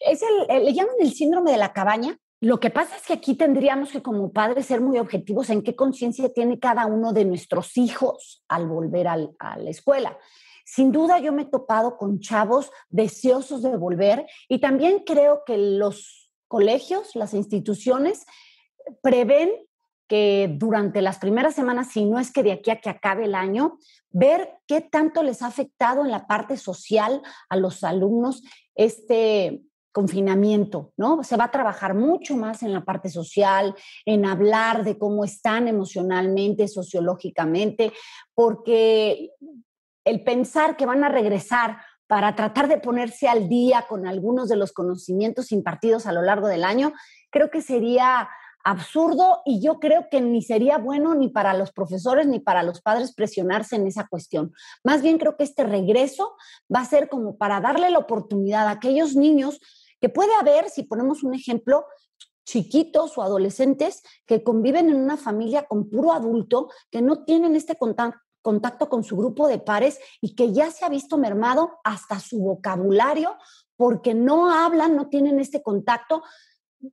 Es 0.00 0.20
el, 0.22 0.64
le 0.64 0.72
llaman 0.72 0.94
el 1.00 1.12
síndrome 1.12 1.52
de 1.52 1.58
la 1.58 1.72
cabaña. 1.72 2.18
Lo 2.40 2.60
que 2.60 2.70
pasa 2.70 2.96
es 2.96 3.02
que 3.02 3.14
aquí 3.14 3.34
tendríamos 3.34 3.90
que 3.90 4.02
como 4.02 4.30
padres 4.30 4.66
ser 4.66 4.80
muy 4.80 4.98
objetivos 4.98 5.48
en 5.48 5.62
qué 5.62 5.74
conciencia 5.74 6.32
tiene 6.32 6.58
cada 6.58 6.86
uno 6.86 7.12
de 7.12 7.24
nuestros 7.24 7.76
hijos 7.78 8.44
al 8.48 8.66
volver 8.66 9.08
a 9.08 9.16
la 9.16 9.70
escuela. 9.70 10.18
Sin 10.66 10.90
duda 10.90 11.20
yo 11.20 11.32
me 11.32 11.42
he 11.42 11.46
topado 11.46 11.96
con 11.96 12.18
chavos 12.18 12.72
deseosos 12.88 13.62
de 13.62 13.76
volver 13.76 14.26
y 14.48 14.58
también 14.58 15.04
creo 15.06 15.44
que 15.46 15.56
los 15.56 16.28
colegios, 16.48 17.14
las 17.14 17.34
instituciones, 17.34 18.26
prevén 19.00 19.50
que 20.08 20.52
durante 20.58 21.02
las 21.02 21.18
primeras 21.18 21.54
semanas, 21.54 21.92
si 21.92 22.04
no 22.04 22.18
es 22.18 22.32
que 22.32 22.42
de 22.42 22.52
aquí 22.52 22.70
a 22.70 22.80
que 22.80 22.90
acabe 22.90 23.24
el 23.24 23.36
año, 23.36 23.78
ver 24.10 24.58
qué 24.66 24.80
tanto 24.80 25.22
les 25.22 25.40
ha 25.42 25.46
afectado 25.46 26.04
en 26.04 26.10
la 26.10 26.26
parte 26.26 26.56
social 26.56 27.22
a 27.48 27.56
los 27.56 27.84
alumnos 27.84 28.42
este, 28.74 29.62
confinamiento, 29.92 30.92
¿no? 30.96 31.22
Se 31.22 31.36
va 31.36 31.44
a 31.44 31.50
trabajar 31.50 31.94
mucho 31.94 32.36
más 32.36 32.62
en 32.62 32.72
la 32.72 32.84
parte 32.84 33.08
social, 33.08 33.74
en 34.04 34.26
hablar 34.26 34.84
de 34.84 34.98
cómo 34.98 35.24
están 35.24 35.68
emocionalmente, 35.68 36.68
sociológicamente, 36.68 37.92
porque 38.34 39.30
el 40.06 40.22
pensar 40.22 40.76
que 40.76 40.86
van 40.86 41.04
a 41.04 41.10
regresar 41.10 41.78
para 42.06 42.36
tratar 42.36 42.68
de 42.68 42.78
ponerse 42.78 43.28
al 43.28 43.48
día 43.48 43.86
con 43.88 44.06
algunos 44.06 44.48
de 44.48 44.56
los 44.56 44.72
conocimientos 44.72 45.50
impartidos 45.50 46.06
a 46.06 46.12
lo 46.12 46.22
largo 46.22 46.46
del 46.46 46.64
año, 46.64 46.94
creo 47.30 47.50
que 47.50 47.60
sería 47.60 48.28
absurdo 48.64 49.42
y 49.44 49.60
yo 49.60 49.80
creo 49.80 50.06
que 50.08 50.20
ni 50.20 50.42
sería 50.42 50.78
bueno 50.78 51.14
ni 51.16 51.28
para 51.28 51.54
los 51.54 51.72
profesores 51.72 52.26
ni 52.28 52.38
para 52.38 52.62
los 52.62 52.80
padres 52.80 53.14
presionarse 53.14 53.76
en 53.76 53.86
esa 53.88 54.06
cuestión. 54.06 54.52
Más 54.84 55.02
bien 55.02 55.18
creo 55.18 55.36
que 55.36 55.44
este 55.44 55.64
regreso 55.64 56.36
va 56.72 56.80
a 56.80 56.84
ser 56.84 57.08
como 57.08 57.36
para 57.36 57.60
darle 57.60 57.90
la 57.90 57.98
oportunidad 57.98 58.68
a 58.68 58.72
aquellos 58.72 59.16
niños 59.16 59.60
que 60.00 60.08
puede 60.08 60.34
haber, 60.40 60.70
si 60.70 60.84
ponemos 60.84 61.24
un 61.24 61.34
ejemplo, 61.34 61.84
chiquitos 62.44 63.18
o 63.18 63.22
adolescentes 63.22 64.04
que 64.24 64.44
conviven 64.44 64.88
en 64.88 64.96
una 64.96 65.16
familia 65.16 65.66
con 65.66 65.90
puro 65.90 66.12
adulto, 66.12 66.70
que 66.92 67.02
no 67.02 67.24
tienen 67.24 67.56
este 67.56 67.74
contacto 67.74 68.20
con 68.88 69.04
su 69.04 69.16
grupo 69.16 69.48
de 69.48 69.58
pares 69.58 69.98
y 70.20 70.34
que 70.34 70.52
ya 70.52 70.70
se 70.70 70.84
ha 70.84 70.88
visto 70.88 71.18
mermado 71.18 71.78
hasta 71.84 72.20
su 72.20 72.38
vocabulario 72.38 73.36
porque 73.76 74.14
no 74.14 74.50
hablan, 74.50 74.94
no 74.94 75.08
tienen 75.08 75.40
este 75.40 75.62
contacto, 75.62 76.22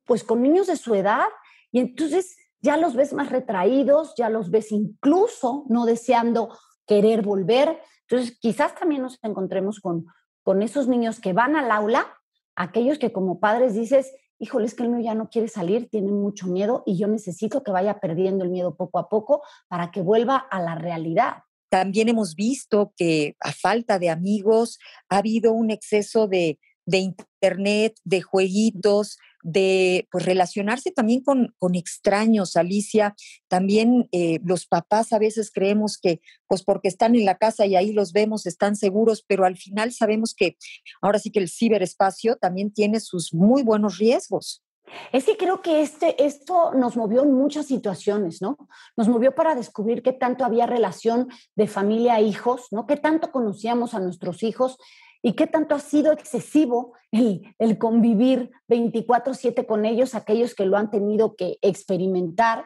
pues 0.05 0.23
con 0.23 0.41
niños 0.41 0.67
de 0.67 0.77
su 0.77 0.95
edad 0.95 1.27
y 1.71 1.79
entonces 1.79 2.35
ya 2.61 2.77
los 2.77 2.95
ves 2.95 3.13
más 3.13 3.29
retraídos, 3.29 4.13
ya 4.17 4.29
los 4.29 4.49
ves 4.49 4.71
incluso 4.71 5.65
no 5.69 5.85
deseando 5.85 6.49
querer 6.87 7.21
volver. 7.21 7.79
Entonces 8.07 8.37
quizás 8.39 8.73
también 8.73 9.03
nos 9.03 9.19
encontremos 9.21 9.79
con, 9.79 10.05
con 10.43 10.61
esos 10.63 10.87
niños 10.87 11.19
que 11.19 11.33
van 11.33 11.55
al 11.55 11.71
aula 11.71 12.07
aquellos 12.55 12.99
que 12.99 13.11
como 13.11 13.39
padres 13.39 13.73
dices, 13.73 14.13
híjole, 14.39 14.65
es 14.65 14.73
que 14.73 14.83
el 14.83 14.89
mío 14.89 15.03
ya 15.03 15.15
no 15.15 15.29
quiere 15.29 15.47
salir, 15.47 15.89
tiene 15.89 16.11
mucho 16.11 16.47
miedo 16.47 16.83
y 16.85 16.97
yo 16.97 17.07
necesito 17.07 17.63
que 17.63 17.71
vaya 17.71 17.99
perdiendo 17.99 18.43
el 18.43 18.49
miedo 18.49 18.75
poco 18.75 18.99
a 18.99 19.09
poco 19.09 19.41
para 19.67 19.91
que 19.91 20.01
vuelva 20.01 20.37
a 20.37 20.61
la 20.61 20.75
realidad. 20.75 21.43
También 21.69 22.09
hemos 22.09 22.35
visto 22.35 22.93
que 22.95 23.35
a 23.39 23.51
falta 23.51 23.97
de 23.97 24.09
amigos 24.09 24.77
ha 25.09 25.17
habido 25.17 25.53
un 25.53 25.71
exceso 25.71 26.27
de, 26.27 26.59
de 26.85 26.99
internet, 26.99 27.95
de 28.03 28.21
jueguitos, 28.21 29.17
de 29.43 30.07
pues, 30.11 30.25
relacionarse 30.25 30.91
también 30.91 31.21
con, 31.21 31.53
con 31.59 31.75
extraños, 31.75 32.55
Alicia. 32.55 33.15
También 33.47 34.07
eh, 34.11 34.39
los 34.43 34.65
papás 34.65 35.13
a 35.13 35.19
veces 35.19 35.51
creemos 35.51 35.97
que, 35.97 36.21
pues 36.47 36.63
porque 36.63 36.87
están 36.87 37.15
en 37.15 37.25
la 37.25 37.37
casa 37.37 37.65
y 37.65 37.75
ahí 37.75 37.91
los 37.91 38.13
vemos, 38.13 38.45
están 38.45 38.75
seguros, 38.75 39.23
pero 39.27 39.45
al 39.45 39.57
final 39.57 39.91
sabemos 39.91 40.33
que 40.33 40.57
ahora 41.01 41.19
sí 41.19 41.29
que 41.29 41.39
el 41.39 41.49
ciberespacio 41.49 42.37
también 42.37 42.71
tiene 42.73 42.99
sus 42.99 43.33
muy 43.33 43.63
buenos 43.63 43.97
riesgos. 43.97 44.63
Es 45.11 45.23
que 45.23 45.37
creo 45.37 45.61
que 45.61 45.81
este, 45.81 46.23
esto 46.23 46.73
nos 46.73 46.97
movió 46.97 47.23
en 47.23 47.33
muchas 47.33 47.67
situaciones, 47.67 48.41
¿no? 48.41 48.57
Nos 48.97 49.07
movió 49.07 49.33
para 49.33 49.55
descubrir 49.55 50.03
qué 50.03 50.11
tanto 50.11 50.43
había 50.43 50.65
relación 50.65 51.29
de 51.55 51.67
familia 51.67 52.19
e 52.19 52.23
hijos, 52.23 52.67
¿no? 52.71 52.85
Qué 52.85 52.97
tanto 52.97 53.31
conocíamos 53.31 53.93
a 53.93 53.99
nuestros 53.99 54.43
hijos 54.43 54.77
y 55.23 55.33
qué 55.33 55.47
tanto 55.47 55.73
ha 55.73 55.79
sido 55.79 56.11
excesivo 56.11 56.93
el, 57.11 57.55
el 57.57 57.79
convivir 57.79 58.51
24/7 58.67 59.65
con 59.65 59.85
ellos, 59.85 60.13
aquellos 60.13 60.53
que 60.53 60.65
lo 60.65 60.77
han 60.77 60.91
tenido 60.91 61.35
que 61.35 61.57
experimentar 61.63 62.65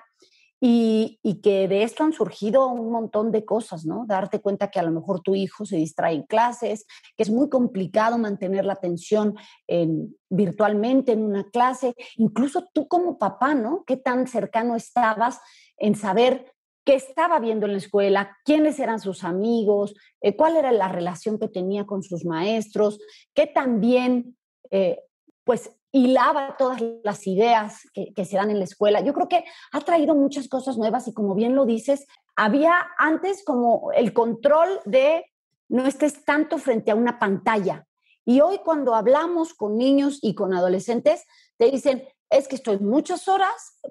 y, 0.60 1.40
que 1.44 1.68
de 1.68 1.84
esto 1.84 2.04
han 2.04 2.14
surgido 2.14 2.68
un 2.68 2.92
montón 2.92 3.32
de 3.32 3.46
cosas, 3.46 3.86
¿no? 3.86 4.06
Darte 4.08 4.40
cuenta 4.40 4.72
que 4.72 4.80
a 4.80 4.84
lo 4.84 4.92
mejor 4.92 5.22
tu 5.22 5.36
hijo 5.36 5.66
se 5.66 5.78
distrae 5.78 6.16
en 6.16 6.24
clases, 6.24 6.86
que 7.16 7.24
es 7.24 7.30
muy 7.30 7.50
complicado 7.50 8.18
mantener 8.18 8.66
la 8.66 8.74
atención 8.74 9.36
en, 9.68 10.16
virtualmente 10.30 11.12
en 11.12 11.24
una 11.24 11.50
clase, 11.52 11.96
incluso 12.16 12.68
tú 12.74 12.88
como 12.88 13.20
papá, 13.20 13.54
¿no? 13.54 13.84
¿Qué 13.86 13.98
tan 13.98 14.26
cercano 14.28 14.76
estabas 14.76 15.40
en 15.78 15.96
saber 15.96 16.57
qué 16.88 16.96
estaba 16.96 17.38
viendo 17.41 17.65
en 17.65 17.74
la 17.74 17.79
escuela, 17.79 18.38
quiénes 18.46 18.79
eran 18.79 19.01
sus 19.01 19.25
amigos, 19.25 19.94
eh, 20.22 20.38
cuál 20.38 20.56
era 20.56 20.72
la 20.72 20.88
relación 20.88 21.38
que 21.38 21.50
tenía 21.50 21.86
con 21.86 22.01
sus 22.01 22.24
maestros, 22.24 23.01
qué 23.34 23.46
también, 23.46 24.38
eh, 24.72 25.01
pues, 25.44 25.70
hilaba 25.91 26.56
todas 26.58 26.82
las 27.03 27.27
ideas 27.27 27.82
que, 27.94 28.13
que, 28.13 28.24
se 28.24 28.38
dan 28.38 28.51
en 28.51 28.60
la 28.60 28.63
escuela. 28.63 29.01
Yo 29.01 29.13
creo 29.13 29.27
que 29.27 29.44
ha 29.74 29.82
traído 29.82 30.15
muchas 30.15 30.48
cosas 30.48 30.77
nuevas 30.77 31.10
y 31.10 31.13
como 31.13 31.36
bien 31.36 31.56
lo 31.56 31.65
dices, 31.65 32.08
había 32.38 32.88
antes 32.98 33.44
como 33.44 33.91
el 33.91 34.13
control 34.13 34.79
de 34.86 35.25
no 35.67 35.86
estés 35.88 36.24
tanto 36.24 36.58
frente 36.58 36.91
a 36.91 36.96
una 36.96 37.20
pantalla. 37.20 37.86
Y 38.24 38.39
hoy 38.39 38.60
cuando 38.63 38.96
hablamos 38.96 39.53
con 39.53 39.77
niños 39.77 40.20
y 40.22 40.36
con 40.36 40.53
adolescentes, 40.53 41.25
te 41.58 41.70
dicen, 41.70 42.08
es 42.29 42.48
que 42.48 42.56
estoy 42.56 42.79
muchas 42.79 43.27
horas 43.27 43.82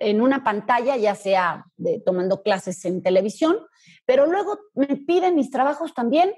en 0.00 0.20
una 0.20 0.44
pantalla, 0.44 0.96
ya 0.96 1.14
sea 1.14 1.64
de, 1.76 2.00
tomando 2.04 2.42
clases 2.42 2.84
en 2.84 3.02
televisión, 3.02 3.56
pero 4.06 4.26
luego 4.26 4.58
me 4.74 4.86
piden 4.86 5.34
mis 5.34 5.50
trabajos 5.50 5.94
también 5.94 6.34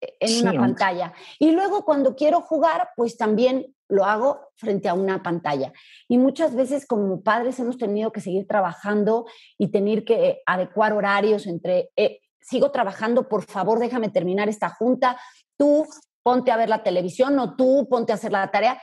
eh, 0.00 0.16
en 0.20 0.28
sí, 0.28 0.42
una 0.42 0.54
pantalla. 0.54 1.12
Y 1.38 1.52
luego 1.52 1.84
cuando 1.84 2.14
quiero 2.14 2.40
jugar, 2.40 2.90
pues 2.96 3.16
también 3.16 3.74
lo 3.88 4.04
hago 4.04 4.52
frente 4.56 4.88
a 4.88 4.94
una 4.94 5.22
pantalla. 5.22 5.72
Y 6.08 6.18
muchas 6.18 6.54
veces 6.54 6.86
como 6.86 7.22
padres 7.22 7.58
hemos 7.58 7.76
tenido 7.76 8.12
que 8.12 8.20
seguir 8.20 8.46
trabajando 8.46 9.26
y 9.58 9.68
tener 9.68 10.04
que 10.04 10.42
adecuar 10.46 10.92
horarios 10.92 11.46
entre, 11.46 11.90
eh, 11.96 12.20
sigo 12.40 12.70
trabajando, 12.70 13.28
por 13.28 13.44
favor 13.44 13.78
déjame 13.78 14.08
terminar 14.08 14.48
esta 14.48 14.68
junta, 14.68 15.18
tú 15.56 15.86
ponte 16.22 16.50
a 16.50 16.56
ver 16.56 16.68
la 16.68 16.82
televisión 16.82 17.38
o 17.38 17.56
tú 17.56 17.88
ponte 17.90 18.12
a 18.12 18.14
hacer 18.14 18.32
la 18.32 18.50
tarea 18.50 18.80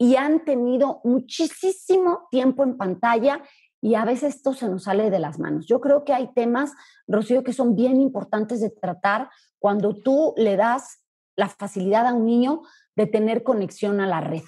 y 0.00 0.16
han 0.16 0.46
tenido 0.46 1.02
muchísimo 1.04 2.26
tiempo 2.30 2.64
en 2.64 2.78
pantalla 2.78 3.42
y 3.82 3.96
a 3.96 4.06
veces 4.06 4.36
esto 4.36 4.54
se 4.54 4.66
nos 4.66 4.84
sale 4.84 5.10
de 5.10 5.18
las 5.18 5.38
manos. 5.38 5.66
Yo 5.66 5.78
creo 5.82 6.06
que 6.06 6.14
hay 6.14 6.32
temas, 6.32 6.72
Rocío, 7.06 7.44
que 7.44 7.52
son 7.52 7.76
bien 7.76 8.00
importantes 8.00 8.62
de 8.62 8.70
tratar 8.70 9.28
cuando 9.58 9.94
tú 9.94 10.32
le 10.38 10.56
das 10.56 11.04
la 11.36 11.48
facilidad 11.48 12.06
a 12.06 12.14
un 12.14 12.24
niño 12.24 12.62
de 12.96 13.06
tener 13.06 13.42
conexión 13.42 14.00
a 14.00 14.06
la 14.06 14.22
red. 14.22 14.42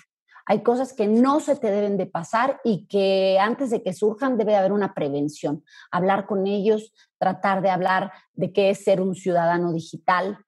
Hay 0.47 0.63
cosas 0.63 0.95
que 0.95 1.07
no 1.07 1.39
se 1.41 1.55
te 1.55 1.71
deben 1.71 1.99
de 1.99 2.07
pasar 2.07 2.59
y 2.65 2.87
que 2.87 3.39
antes 3.39 3.69
de 3.69 3.83
que 3.83 3.93
surjan 3.93 4.39
debe 4.39 4.57
haber 4.57 4.73
una 4.73 4.95
prevención. 4.95 5.65
Hablar 5.91 6.27
con 6.27 6.47
ellos, 6.47 6.95
tratar 7.19 7.61
de 7.61 7.69
hablar 7.69 8.11
de 8.33 8.55
qué 8.55 8.71
es 8.71 8.83
ser 8.83 9.03
un 9.03 9.15
ciudadano 9.15 9.71
digital, 9.71 10.39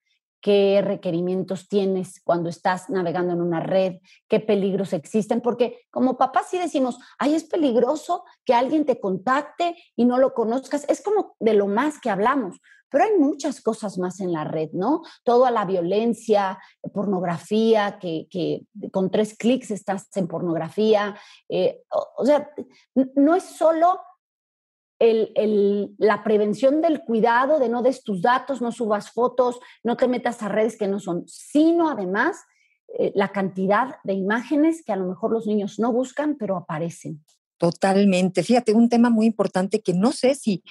qué 0.44 0.82
requerimientos 0.84 1.68
tienes 1.68 2.20
cuando 2.22 2.50
estás 2.50 2.90
navegando 2.90 3.32
en 3.32 3.40
una 3.40 3.60
red, 3.60 3.94
qué 4.28 4.40
peligros 4.40 4.92
existen, 4.92 5.40
porque 5.40 5.86
como 5.90 6.18
papás 6.18 6.48
sí 6.50 6.58
decimos, 6.58 6.98
ay, 7.18 7.34
es 7.34 7.44
peligroso 7.44 8.24
que 8.44 8.52
alguien 8.52 8.84
te 8.84 9.00
contacte 9.00 9.74
y 9.96 10.04
no 10.04 10.18
lo 10.18 10.34
conozcas, 10.34 10.84
es 10.86 11.00
como 11.00 11.34
de 11.40 11.54
lo 11.54 11.66
más 11.66 11.98
que 11.98 12.10
hablamos, 12.10 12.60
pero 12.90 13.04
hay 13.04 13.18
muchas 13.18 13.62
cosas 13.62 13.96
más 13.96 14.20
en 14.20 14.34
la 14.34 14.44
red, 14.44 14.68
¿no? 14.74 15.00
Toda 15.22 15.50
la 15.50 15.64
violencia, 15.64 16.58
pornografía, 16.92 17.98
que, 17.98 18.26
que 18.30 18.66
con 18.92 19.10
tres 19.10 19.38
clics 19.38 19.70
estás 19.70 20.14
en 20.14 20.28
pornografía, 20.28 21.16
eh, 21.48 21.84
o 22.18 22.26
sea, 22.26 22.50
no 23.14 23.34
es 23.34 23.44
solo 23.44 23.98
el, 25.11 25.32
el, 25.34 25.94
la 25.99 26.23
prevención 26.23 26.80
del 26.80 27.00
cuidado, 27.00 27.58
de 27.58 27.68
no 27.68 27.82
des 27.82 28.02
tus 28.02 28.23
datos, 28.23 28.61
no 28.61 28.73
subas 28.73 29.11
fotos, 29.11 29.61
no 29.82 29.96
te 29.96 30.08
metas 30.08 30.42
a 30.42 30.49
redes 30.49 30.76
que 30.76 30.88
no 30.88 31.00
son, 31.00 31.25
sino 31.26 31.90
además 31.90 32.37
eh, 32.99 33.12
la 33.14 33.32
cantidad 33.32 33.96
de 34.04 34.12
imágenes 34.12 34.82
que 34.84 34.92
a 34.92 34.96
lo 34.96 35.06
mejor 35.06 35.32
los 35.32 35.46
niños 35.46 35.78
no 35.78 35.92
buscan, 35.92 36.37
pero 36.37 36.56
aparecen. 36.56 37.25
Totalmente. 37.58 38.42
Fíjate, 38.42 38.73
un 38.73 38.88
tema 38.88 39.11
muy 39.11 39.26
importante 39.26 39.80
que 39.80 39.94
no 39.94 40.12
sé 40.12 40.34
si, 40.34 40.62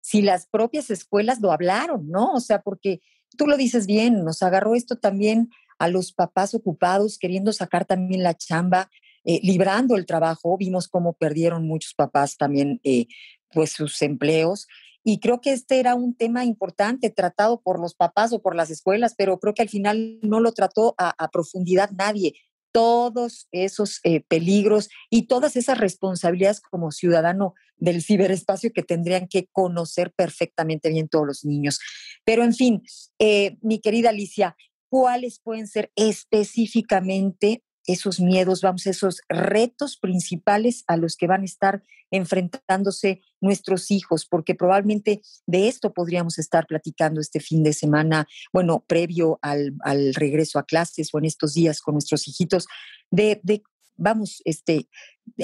si 0.00 0.22
las 0.22 0.46
propias 0.46 0.90
escuelas 0.90 1.40
lo 1.40 1.52
hablaron, 1.52 2.08
¿no? 2.08 2.32
O 2.32 2.40
sea, 2.40 2.62
porque 2.62 3.00
tú 3.36 3.46
lo 3.46 3.56
dices 3.56 3.86
bien, 3.86 4.24
nos 4.24 4.42
agarró 4.42 4.74
esto 4.74 4.96
también 4.96 5.50
a 5.78 5.88
los 5.88 6.12
papás 6.12 6.54
ocupados, 6.54 7.18
queriendo 7.18 7.52
sacar 7.52 7.84
también 7.84 8.22
la 8.22 8.34
chamba, 8.34 8.90
eh, 9.24 9.40
librando 9.42 9.96
el 9.96 10.06
trabajo. 10.06 10.56
Vimos 10.56 10.88
cómo 10.88 11.12
perdieron 11.12 11.66
muchos 11.66 11.94
papás 11.94 12.36
también 12.36 12.80
eh, 12.84 13.06
pues 13.52 13.72
sus 13.72 14.00
empleos. 14.02 14.66
Y 15.04 15.20
creo 15.20 15.40
que 15.40 15.52
este 15.52 15.78
era 15.78 15.94
un 15.94 16.14
tema 16.16 16.44
importante 16.44 17.10
tratado 17.10 17.60
por 17.60 17.78
los 17.78 17.94
papás 17.94 18.32
o 18.32 18.42
por 18.42 18.56
las 18.56 18.70
escuelas, 18.70 19.14
pero 19.16 19.38
creo 19.38 19.54
que 19.54 19.62
al 19.62 19.68
final 19.68 20.18
no 20.22 20.40
lo 20.40 20.52
trató 20.52 20.96
a, 20.98 21.30
profundidad 21.30 21.90
nadie. 21.92 22.34
Todos 22.72 23.46
esos 23.52 24.00
eh, 24.02 24.20
peligros 24.20 24.88
y 25.08 25.28
todas 25.28 25.54
esas 25.54 25.78
responsabilidades 25.78 26.60
como 26.60 26.90
ciudadano 26.90 27.54
del 27.76 28.02
ciberespacio 28.02 28.72
que 28.72 28.82
tendrían 28.82 29.28
que 29.28 29.46
conocer 29.52 30.12
perfectamente 30.12 30.88
bien 30.88 31.08
todos 31.08 31.26
los 31.26 31.44
niños. 31.44 31.78
Pero 32.24 32.42
en 32.42 32.54
fin, 32.54 32.82
eh, 33.18 33.58
mi 33.62 33.80
querida 33.80 34.10
Alicia, 34.10 34.56
¿cuáles 34.88 35.38
pueden 35.38 35.68
ser 35.68 35.92
específicamente 35.94 37.62
esos 37.86 38.20
miedos, 38.20 38.60
vamos, 38.62 38.86
esos 38.86 39.20
retos 39.28 39.96
principales 39.96 40.84
a 40.86 40.96
los 40.96 41.16
que 41.16 41.26
van 41.26 41.42
a 41.42 41.46
estar 41.46 41.82
enfrentándose 42.10 43.20
nuestros 43.40 43.90
hijos, 43.90 44.26
porque 44.26 44.54
probablemente 44.54 45.20
de 45.46 45.68
esto 45.68 45.92
podríamos 45.92 46.38
estar 46.38 46.66
platicando 46.66 47.20
este 47.20 47.40
fin 47.40 47.62
de 47.62 47.72
semana, 47.72 48.26
bueno, 48.52 48.84
previo 48.86 49.38
al, 49.42 49.74
al 49.80 50.14
regreso 50.14 50.58
a 50.58 50.64
clases 50.64 51.10
o 51.12 51.18
en 51.18 51.24
estos 51.24 51.54
días 51.54 51.80
con 51.80 51.94
nuestros 51.94 52.28
hijitos, 52.28 52.66
de, 53.10 53.40
de, 53.42 53.62
vamos, 53.96 54.42
este, 54.44 54.88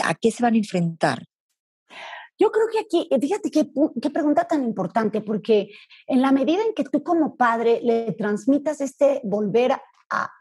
¿a 0.02 0.14
qué 0.14 0.30
se 0.30 0.42
van 0.42 0.54
a 0.54 0.58
enfrentar? 0.58 1.24
Yo 2.38 2.50
creo 2.50 2.66
que 2.72 2.78
aquí, 2.80 3.08
fíjate 3.20 3.50
qué, 3.50 3.70
qué, 4.00 4.10
pregunta 4.10 4.48
tan 4.48 4.64
importante, 4.64 5.20
porque 5.20 5.70
en 6.06 6.22
la 6.22 6.32
medida 6.32 6.62
en 6.64 6.74
que 6.74 6.84
tú 6.84 7.02
como 7.02 7.36
padre 7.36 7.80
le 7.82 8.12
transmitas 8.12 8.80
este 8.80 9.20
volver 9.22 9.72
a, 9.72 9.80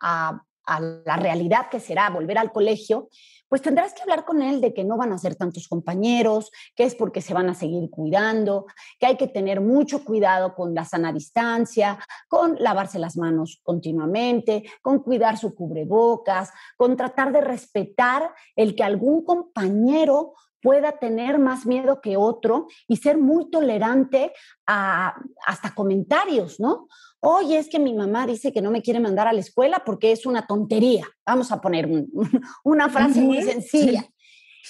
a, 0.02 0.44
a 0.66 0.80
la 0.80 1.18
realidad 1.18 1.70
que 1.70 1.80
será 1.80 2.10
volver 2.10 2.38
al 2.38 2.52
colegio, 2.52 3.10
pues 3.52 3.62
tendrás 3.62 3.94
que 3.94 4.02
hablar 4.02 4.24
con 4.24 4.42
él 4.42 4.62
de 4.62 4.74
que 4.74 4.86
no 4.86 4.96
van 4.96 5.12
a 5.12 5.18
ser 5.18 5.36
tantos 5.36 5.68
compañeros, 5.68 6.52
que 6.74 6.86
es 6.86 6.96
porque 6.96 7.20
se 7.20 7.34
van 7.34 7.50
a 7.50 7.54
seguir 7.54 7.90
cuidando, 7.90 8.66
que 8.98 9.08
hay 9.08 9.18
que 9.18 9.28
tener 9.28 9.60
mucho 9.60 10.06
cuidado 10.06 10.56
con 10.56 10.74
la 10.74 10.86
sana 10.86 11.12
distancia, 11.12 12.00
con 12.30 12.56
lavarse 12.60 12.98
las 12.98 13.18
manos 13.18 13.60
continuamente, 13.64 14.64
con 14.82 15.00
cuidar 15.00 15.38
su 15.38 15.54
cubrebocas, 15.54 16.52
con 16.78 16.96
tratar 16.96 17.34
de 17.34 17.42
respetar 17.42 18.34
el 18.56 18.74
que 18.74 18.84
algún 18.84 19.26
compañero 19.26 20.34
pueda 20.62 20.94
tener 20.94 21.40
más 21.40 21.66
miedo 21.66 22.02
que 22.02 22.18
otro 22.18 22.68
y 22.88 22.98
ser 22.98 23.18
muy 23.18 23.50
tolerante 23.50 24.34
a 24.68 25.16
hasta 25.46 25.74
comentarios, 25.74 26.60
¿no? 26.60 26.88
Oye, 27.20 27.58
es 27.60 27.70
que 27.70 27.80
mi 27.80 27.94
mamá 27.94 28.26
dice 28.26 28.52
que 28.52 28.62
no 28.62 28.72
me 28.72 28.82
quiere 28.82 29.00
mandar 29.00 29.28
a 29.28 29.34
la 29.34 29.40
escuela 29.40 29.84
porque 29.86 30.12
es 30.12 30.26
una 30.26 30.48
tontería. 30.48 31.06
Vamos 31.26 31.52
a 31.52 31.62
poner 31.62 31.86
un, 31.86 32.10
una 32.64 32.90
frase 32.90 33.22
muy 33.22 33.42
sencilla. 33.44 34.06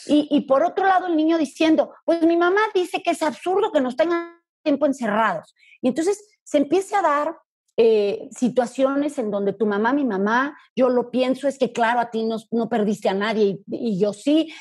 Y, 0.08 0.28
y, 0.32 0.42
por 0.42 0.64
otro 0.64 0.86
lado, 0.86 1.08
el 1.08 1.16
niño 1.16 1.38
diciendo, 1.38 1.94
pues 2.06 2.24
mi 2.24 2.38
mamá 2.38 2.62
dice 2.74 3.04
que 3.04 3.12
es 3.12 3.22
absurdo 3.22 3.72
que 3.72 3.82
nos 3.82 3.96
tengan 3.96 4.40
tiempo 4.64 4.86
encerrados. 4.86 5.54
Y 5.82 5.90
entonces 5.90 6.28
se 6.44 6.58
empieza 6.58 7.00
a 7.00 7.02
dar 7.02 7.38
eh, 7.78 8.28
situaciones 8.32 9.18
en 9.18 9.32
donde 9.32 9.54
tu 9.54 9.66
mamá, 9.66 9.94
mi 9.94 10.06
mamá, 10.06 10.58
yo 10.76 10.90
lo 10.90 11.10
pienso, 11.10 11.48
es 11.48 11.58
que 11.58 11.72
claro, 11.72 12.00
a 12.00 12.12
ti 12.12 12.26
no, 12.26 12.38
no 12.52 12.70
perdiste 12.70 13.10
a 13.10 13.14
nadie 13.14 13.46
y, 13.46 13.64
y 13.72 14.00
yo 14.00 14.14
sí, 14.14 14.54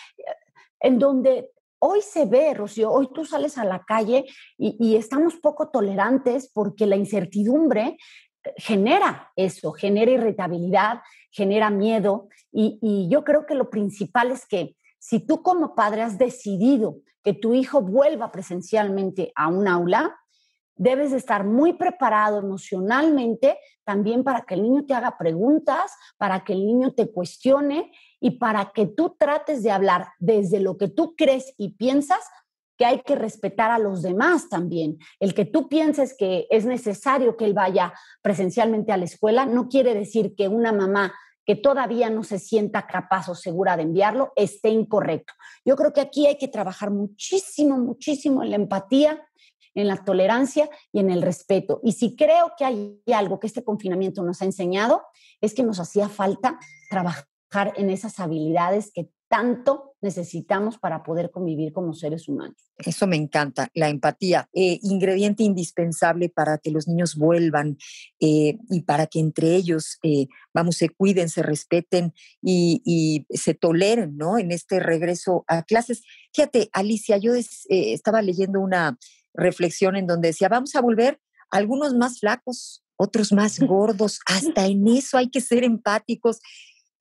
en 0.81 0.99
donde 0.99 1.51
hoy 1.81 2.01
se 2.03 2.27
ve, 2.27 2.55
Rocío, 2.55 2.93
hoy 2.93 3.09
tú 3.13 3.25
sales 3.25 3.59
a 3.59 3.65
la 3.65 3.85
calle 3.85 4.27
y, 4.57 4.97
estamos 4.97 5.37
poco 5.37 5.69
tolerantes 5.71 6.51
porque 6.53 6.87
la 6.87 6.97
incertidumbre 6.97 7.97
eh, 8.45 8.55
genera 8.57 9.33
eso, 9.35 9.73
genera 9.73 10.11
irritabilidad, 10.11 11.01
genera 11.31 11.71
miedo. 11.71 12.29
Y, 12.53 13.09
yo 13.11 13.25
creo 13.25 13.47
que 13.47 13.55
lo 13.55 13.71
principal 13.71 14.31
es 14.31 14.47
que 14.47 14.77
si 14.99 15.21
tú 15.21 15.43
como 15.43 15.75
padre 15.75 16.03
has 16.03 16.19
decidido 16.19 16.97
que 17.25 17.33
tu 17.33 17.55
hijo 17.55 17.81
vuelva 17.81 18.31
presencialmente 18.31 19.33
a 19.35 19.49
un 19.49 19.67
aula, 19.67 20.20
debes 20.81 21.11
de 21.11 21.19
estar 21.19 21.45
muy 21.45 21.75
preparado 21.75 22.39
emocionalmente 22.39 23.59
también 23.85 24.25
para 24.25 24.47
que 24.47 24.55
el 24.55 24.63
niño 24.63 24.87
te 24.87 24.95
haga 24.95 25.19
preguntas, 25.19 25.93
para 26.17 26.43
que 26.43 26.55
el 26.55 26.65
niño 26.67 26.95
te 26.95 27.13
cuestione 27.13 27.93
y 28.19 28.39
para 28.39 28.73
que 28.73 28.87
tú 28.87 29.15
trates 29.19 29.63
de 29.63 29.71
hablar 29.71 30.09
desde 30.19 30.59
lo 30.59 30.79
que 30.79 30.89
tú 30.89 31.15
crees 31.17 31.53
y 31.59 31.75
piensas 31.75 32.21
que 32.79 32.87
hay 32.87 33.03
que 33.03 33.15
respetar 33.15 33.71
a 33.71 33.79
los 33.79 34.01
demás 34.01 34.49
también. 34.49 34.97
El 35.19 35.35
que 35.35 35.45
tú 35.45 35.69
pienses 35.69 36.17
que 36.17 36.47
es 36.49 36.65
necesario 36.65 37.37
que 37.37 37.45
él 37.45 37.53
vaya 37.53 37.93
presencialmente 38.23 38.91
a 38.91 38.97
la 38.97 39.05
escuela 39.05 39.45
no 39.45 39.69
quiere 39.69 39.93
decir 39.93 40.35
que 40.35 40.49
una 40.49 40.73
mamá 40.73 41.13
que 41.45 41.57
todavía 41.57 42.09
no 42.09 42.25
se 42.25 42.39
sienta 42.39 42.87
capaz 42.87 43.29
o 43.29 43.35
segura 43.35 43.77
de 43.77 43.83
enviarlo 43.83 44.33
esté 44.35 44.71
incorrecto. 44.71 45.35
Yo 45.63 45.77
creo 45.77 45.93
que 45.93 46.01
aquí 46.01 46.27
hay 46.27 46.39
que 46.39 46.49
trabajar 46.49 46.91
muchísimo, 46.91 47.77
muchísimo 47.77 48.43
en 48.43 48.51
la 48.51 48.57
empatía, 48.57 49.27
en 49.75 49.89
la 49.89 50.05
tolerancia 50.05 50.69
y 50.93 51.01
en 51.01 51.11
el 51.11 51.23
respeto. 51.23 51.81
Y 51.83 51.93
si 51.93 52.17
creo 52.17 52.53
que 52.57 52.65
hay 52.65 53.03
algo 53.15 53.41
que 53.41 53.47
este 53.47 53.65
confinamiento 53.65 54.23
nos 54.23 54.43
ha 54.43 54.45
enseñado, 54.45 55.03
es 55.41 55.55
que 55.55 55.63
nos 55.63 55.81
hacía 55.81 56.09
falta 56.09 56.59
trabajar 56.89 57.29
en 57.77 57.91
esas 57.91 58.21
habilidades 58.21 58.93
que 58.93 59.11
tanto 59.31 59.95
necesitamos 60.03 60.77
para 60.79 61.05
poder 61.05 61.31
convivir 61.31 61.73
como 61.73 61.95
seres 61.95 62.29
humanos. 62.29 62.57
Eso 62.79 63.07
me 63.07 63.15
encanta, 63.15 63.69
la 63.75 63.89
empatía, 63.89 64.49
eh, 64.53 64.81
ingrediente 64.83 65.45
indispensable 65.45 66.29
para 66.29 66.59
que 66.59 66.73
los 66.73 66.89
niños 66.89 67.15
vuelvan 67.15 67.79
eh, 68.19 68.59
y 68.69 68.81
para 68.83 69.07
que 69.07 69.21
entre 69.21 69.55
ellos, 69.55 69.99
eh, 70.03 70.27
vamos, 70.53 70.77
se 70.77 70.89
cuiden, 70.89 71.29
se 71.29 71.45
respeten 71.45 72.13
y, 72.43 73.25
se 73.31 73.55
toleren, 73.55 74.17
¿no? 74.17 74.37
En 74.37 74.51
este 74.51 74.81
regreso 74.81 75.45
a 75.47 75.63
clases. 75.63 76.03
Fíjate, 76.35 76.69
Alicia, 76.73 77.17
yo 77.19 77.35
es, 77.35 77.67
estaba 77.69 78.23
leyendo 78.23 78.61
una 78.61 78.99
reflexión 79.35 79.97
en 79.97 80.07
donde 80.07 80.29
decía, 80.29 80.49
vamos 80.49 80.75
a 80.75 80.81
volver 80.81 81.21
algunos 81.51 81.95
más 81.95 82.21
flacos, 82.21 82.85
otros 82.97 83.33
más 83.33 83.59
gordos, 83.61 84.21
hasta 84.27 84.67
en 84.67 84.87
eso 84.89 85.19
hay 85.19 85.31
que 85.31 85.41
ser 85.41 85.65
empáticos 85.65 86.41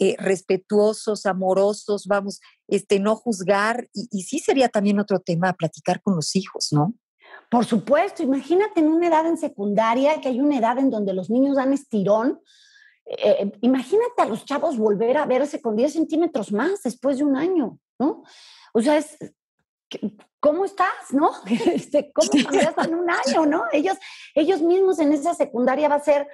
eh, 0.02 0.15
respetuosos, 0.18 1.26
amorosos, 1.26 2.08
vamos, 2.08 2.39
este, 2.68 3.00
no 3.00 3.18
juzgar. 3.18 3.89
Y, 3.94 4.08
y, 4.12 4.24
sí 4.24 4.39
sería 4.39 4.70
también 4.70 4.98
otro 4.98 5.20
tema 5.20 5.52
platicar 5.52 6.02
con 6.02 6.15
los 6.15 6.38
hijos, 6.38 6.70
¿no? 6.72 6.94
Por 7.52 7.65
supuesto, 7.65 8.24
imagínate 8.24 8.80
en 8.80 8.88
una 8.88 9.08
edad 9.08 9.28
en 9.28 9.38
secundaria, 9.38 10.22
que 10.22 10.30
hay 10.30 10.39
una 10.39 10.58
edad 10.58 10.78
en 10.78 10.89
donde 10.89 11.13
los 11.13 11.30
niños 11.30 11.58
dan 11.58 11.74
estirón. 11.74 12.39
Eh, 13.06 13.52
imagínate 13.62 14.22
a 14.22 14.26
los 14.26 14.46
chavos 14.46 14.78
volver 14.78 15.18
a 15.18 15.26
verse 15.26 15.62
con 15.62 15.76
10 15.76 15.92
centímetros 15.92 16.52
más 16.54 16.82
después 16.84 17.18
de 17.18 17.26
un 17.26 17.36
año, 17.36 17.78
¿no? 18.00 18.24
O 18.74 18.82
sea, 18.82 18.98
es, 18.98 19.18
¿cómo 20.39 20.65
estás? 20.65 21.12
¿No? 21.12 21.32
Este, 21.73 22.12
¿Cómo 22.13 22.30
cambiaste 22.43 22.82
en 22.82 22.95
un 22.95 23.10
año? 23.10 23.45
¿No? 23.45 23.63
Ellos, 23.71 23.97
ellos 24.36 24.62
mismos 24.62 24.99
en 24.99 25.13
esa 25.13 25.34
secundaria 25.34 25.89
va 25.89 25.95
a 25.95 26.04
ser 26.04 26.28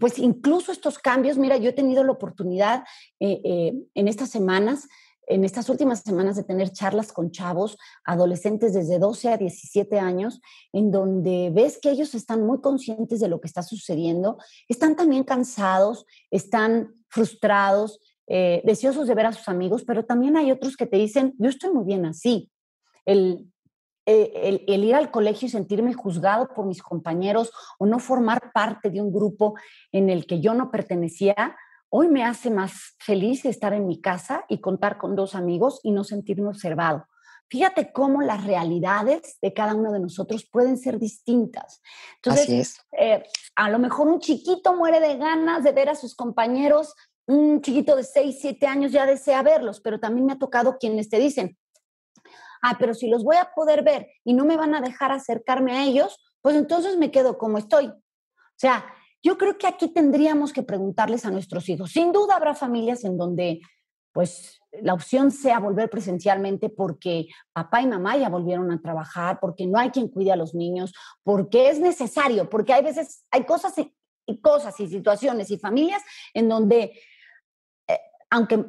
pues 0.00 0.18
incluso 0.18 0.72
estos 0.72 0.98
cambios, 0.98 1.36
mira, 1.36 1.58
yo 1.58 1.68
he 1.68 1.74
tenido 1.74 2.02
la 2.04 2.12
oportunidad 2.12 2.84
eh, 3.20 3.40
eh, 3.44 3.74
en 3.94 4.08
estas 4.08 4.30
semanas 4.30 4.88
en 5.26 5.44
estas 5.44 5.68
últimas 5.68 6.00
semanas 6.00 6.36
de 6.36 6.44
tener 6.44 6.70
charlas 6.70 7.12
con 7.12 7.30
chavos, 7.30 7.78
adolescentes 8.04 8.74
desde 8.74 8.98
12 8.98 9.28
a 9.30 9.36
17 9.36 9.98
años, 9.98 10.40
en 10.72 10.90
donde 10.90 11.50
ves 11.52 11.78
que 11.80 11.90
ellos 11.90 12.14
están 12.14 12.44
muy 12.44 12.60
conscientes 12.60 13.20
de 13.20 13.28
lo 13.28 13.40
que 13.40 13.48
está 13.48 13.62
sucediendo, 13.62 14.38
están 14.68 14.96
también 14.96 15.24
cansados, 15.24 16.06
están 16.30 16.94
frustrados, 17.08 18.00
eh, 18.26 18.62
deseosos 18.64 19.06
de 19.06 19.14
ver 19.14 19.26
a 19.26 19.32
sus 19.32 19.48
amigos, 19.48 19.84
pero 19.84 20.04
también 20.04 20.36
hay 20.36 20.50
otros 20.50 20.76
que 20.76 20.86
te 20.86 20.96
dicen, 20.96 21.34
yo 21.38 21.48
estoy 21.48 21.72
muy 21.72 21.84
bien 21.84 22.06
así. 22.06 22.50
El, 23.04 23.50
eh, 24.06 24.32
el, 24.34 24.64
el, 24.66 24.84
ir 24.84 24.94
al 24.94 25.10
colegio 25.10 25.46
y 25.46 25.50
sentirme 25.50 25.94
juzgado 25.94 26.48
por 26.54 26.66
mis 26.66 26.82
compañeros 26.82 27.50
o 27.78 27.86
no 27.86 27.98
formar 27.98 28.52
parte 28.52 28.90
de 28.90 29.00
un 29.00 29.12
grupo 29.12 29.54
en 29.92 30.10
el 30.10 30.26
que 30.26 30.40
yo 30.40 30.54
no 30.54 30.70
pertenecía, 30.70 31.56
hoy 31.88 32.08
me 32.08 32.24
hace 32.24 32.50
más 32.50 32.96
feliz 32.98 33.44
estar 33.44 33.72
en 33.72 33.86
mi 33.86 34.00
casa 34.00 34.44
y 34.48 34.60
contar 34.60 34.98
con 34.98 35.14
dos 35.14 35.34
amigos 35.34 35.80
y 35.82 35.92
no 35.92 36.04
sentirme 36.04 36.48
observado. 36.48 37.06
Fíjate 37.48 37.92
cómo 37.92 38.20
las 38.20 38.44
realidades 38.44 39.38
de 39.40 39.52
cada 39.52 39.74
uno 39.74 39.92
de 39.92 40.00
nosotros 40.00 40.44
pueden 40.50 40.76
ser 40.76 40.98
distintas. 40.98 41.80
Entonces, 42.16 42.78
eh, 42.98 43.22
a 43.54 43.70
lo 43.70 43.78
mejor 43.78 44.08
un 44.08 44.18
chiquito 44.18 44.74
muere 44.74 44.98
de 44.98 45.16
ganas 45.18 45.62
de 45.62 45.72
ver 45.72 45.88
a 45.88 45.94
sus 45.94 46.16
compañeros, 46.16 46.94
un 47.26 47.60
chiquito 47.60 47.96
de 47.96 48.02
6, 48.02 48.38
7 48.40 48.66
años 48.66 48.92
ya 48.92 49.06
desea 49.06 49.42
verlos, 49.42 49.80
pero 49.80 50.00
también 50.00 50.26
me 50.26 50.32
ha 50.32 50.38
tocado 50.38 50.78
quienes 50.78 51.08
te 51.08 51.18
dicen, 51.18 51.56
ah, 52.64 52.76
pero 52.78 52.94
si 52.94 53.08
los 53.08 53.22
voy 53.22 53.36
a 53.36 53.50
poder 53.54 53.82
ver 53.82 54.08
y 54.24 54.32
no 54.32 54.44
me 54.46 54.56
van 54.56 54.74
a 54.74 54.80
dejar 54.80 55.12
acercarme 55.12 55.72
a 55.72 55.84
ellos, 55.84 56.18
pues 56.40 56.56
entonces 56.56 56.96
me 56.96 57.10
quedo 57.10 57.36
como 57.36 57.58
estoy. 57.58 57.86
O 57.86 58.56
sea, 58.56 58.86
yo 59.22 59.36
creo 59.36 59.58
que 59.58 59.66
aquí 59.66 59.88
tendríamos 59.88 60.52
que 60.52 60.62
preguntarles 60.62 61.26
a 61.26 61.30
nuestros 61.30 61.68
hijos. 61.68 61.92
Sin 61.92 62.12
duda 62.12 62.36
habrá 62.36 62.54
familias 62.54 63.04
en 63.04 63.18
donde, 63.18 63.60
pues, 64.12 64.60
la 64.72 64.94
opción 64.94 65.30
sea 65.30 65.58
volver 65.58 65.90
presencialmente 65.90 66.70
porque 66.70 67.26
papá 67.52 67.82
y 67.82 67.86
mamá 67.86 68.16
ya 68.16 68.28
volvieron 68.30 68.70
a 68.72 68.80
trabajar, 68.80 69.38
porque 69.40 69.66
no 69.66 69.78
hay 69.78 69.90
quien 69.90 70.08
cuide 70.08 70.32
a 70.32 70.36
los 70.36 70.54
niños, 70.54 70.92
porque 71.22 71.68
es 71.68 71.80
necesario, 71.80 72.48
porque 72.48 72.72
hay 72.72 72.82
veces, 72.82 73.24
hay 73.30 73.44
cosas 73.44 73.74
y, 73.78 74.40
cosas 74.40 74.78
y 74.80 74.88
situaciones 74.88 75.50
y 75.50 75.58
familias 75.58 76.02
en 76.32 76.48
donde, 76.48 76.98
eh, 77.88 78.00
aunque 78.30 78.64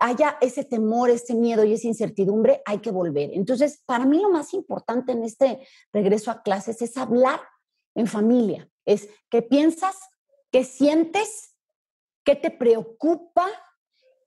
haya 0.00 0.38
ese 0.40 0.64
temor, 0.64 1.10
ese 1.10 1.34
miedo 1.34 1.62
y 1.64 1.74
esa 1.74 1.86
incertidumbre, 1.86 2.62
hay 2.64 2.78
que 2.78 2.90
volver. 2.90 3.30
Entonces, 3.34 3.82
para 3.86 4.06
mí 4.06 4.18
lo 4.18 4.30
más 4.30 4.54
importante 4.54 5.12
en 5.12 5.22
este 5.22 5.66
regreso 5.92 6.30
a 6.30 6.42
clases 6.42 6.82
es 6.82 6.96
hablar 6.96 7.40
en 7.94 8.06
familia, 8.06 8.68
es 8.86 9.08
qué 9.30 9.42
piensas, 9.42 9.96
qué 10.50 10.64
sientes, 10.64 11.54
qué 12.24 12.34
te 12.34 12.50
preocupa 12.50 13.46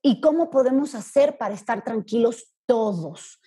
y 0.02 0.22
cómo 0.22 0.50
podemos 0.50 0.96
hacer 0.96 1.38
para 1.38 1.56
estar 1.56 1.84
tranquilos 1.84 2.54
todos. 2.66 3.42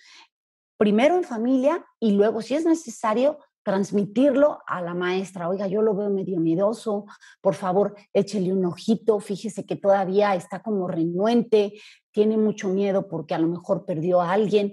Primero 0.77 1.15
en 1.15 1.23
familia 1.23 1.85
y 1.99 2.11
luego, 2.11 2.41
si 2.41 2.55
es 2.55 2.65
necesario, 2.65 3.39
transmitirlo 3.67 4.59
a 4.65 4.81
la 4.81 4.93
maestra. 4.93 5.49
Oiga, 5.49 5.67
yo 5.67 5.81
lo 5.81 5.93
veo 5.93 6.09
medio 6.09 6.39
miedoso, 6.39 7.05
por 7.41 7.53
favor, 7.53 7.97
échele 8.13 8.53
un 8.53 8.63
ojito, 8.63 9.19
fíjese 9.19 9.65
que 9.65 9.75
todavía 9.75 10.35
está 10.35 10.63
como 10.63 10.87
renuente, 10.87 11.73
tiene 12.11 12.37
mucho 12.37 12.69
miedo 12.69 13.09
porque 13.09 13.35
a 13.35 13.39
lo 13.39 13.49
mejor 13.49 13.83
perdió 13.83 14.21
a 14.21 14.31
alguien. 14.31 14.71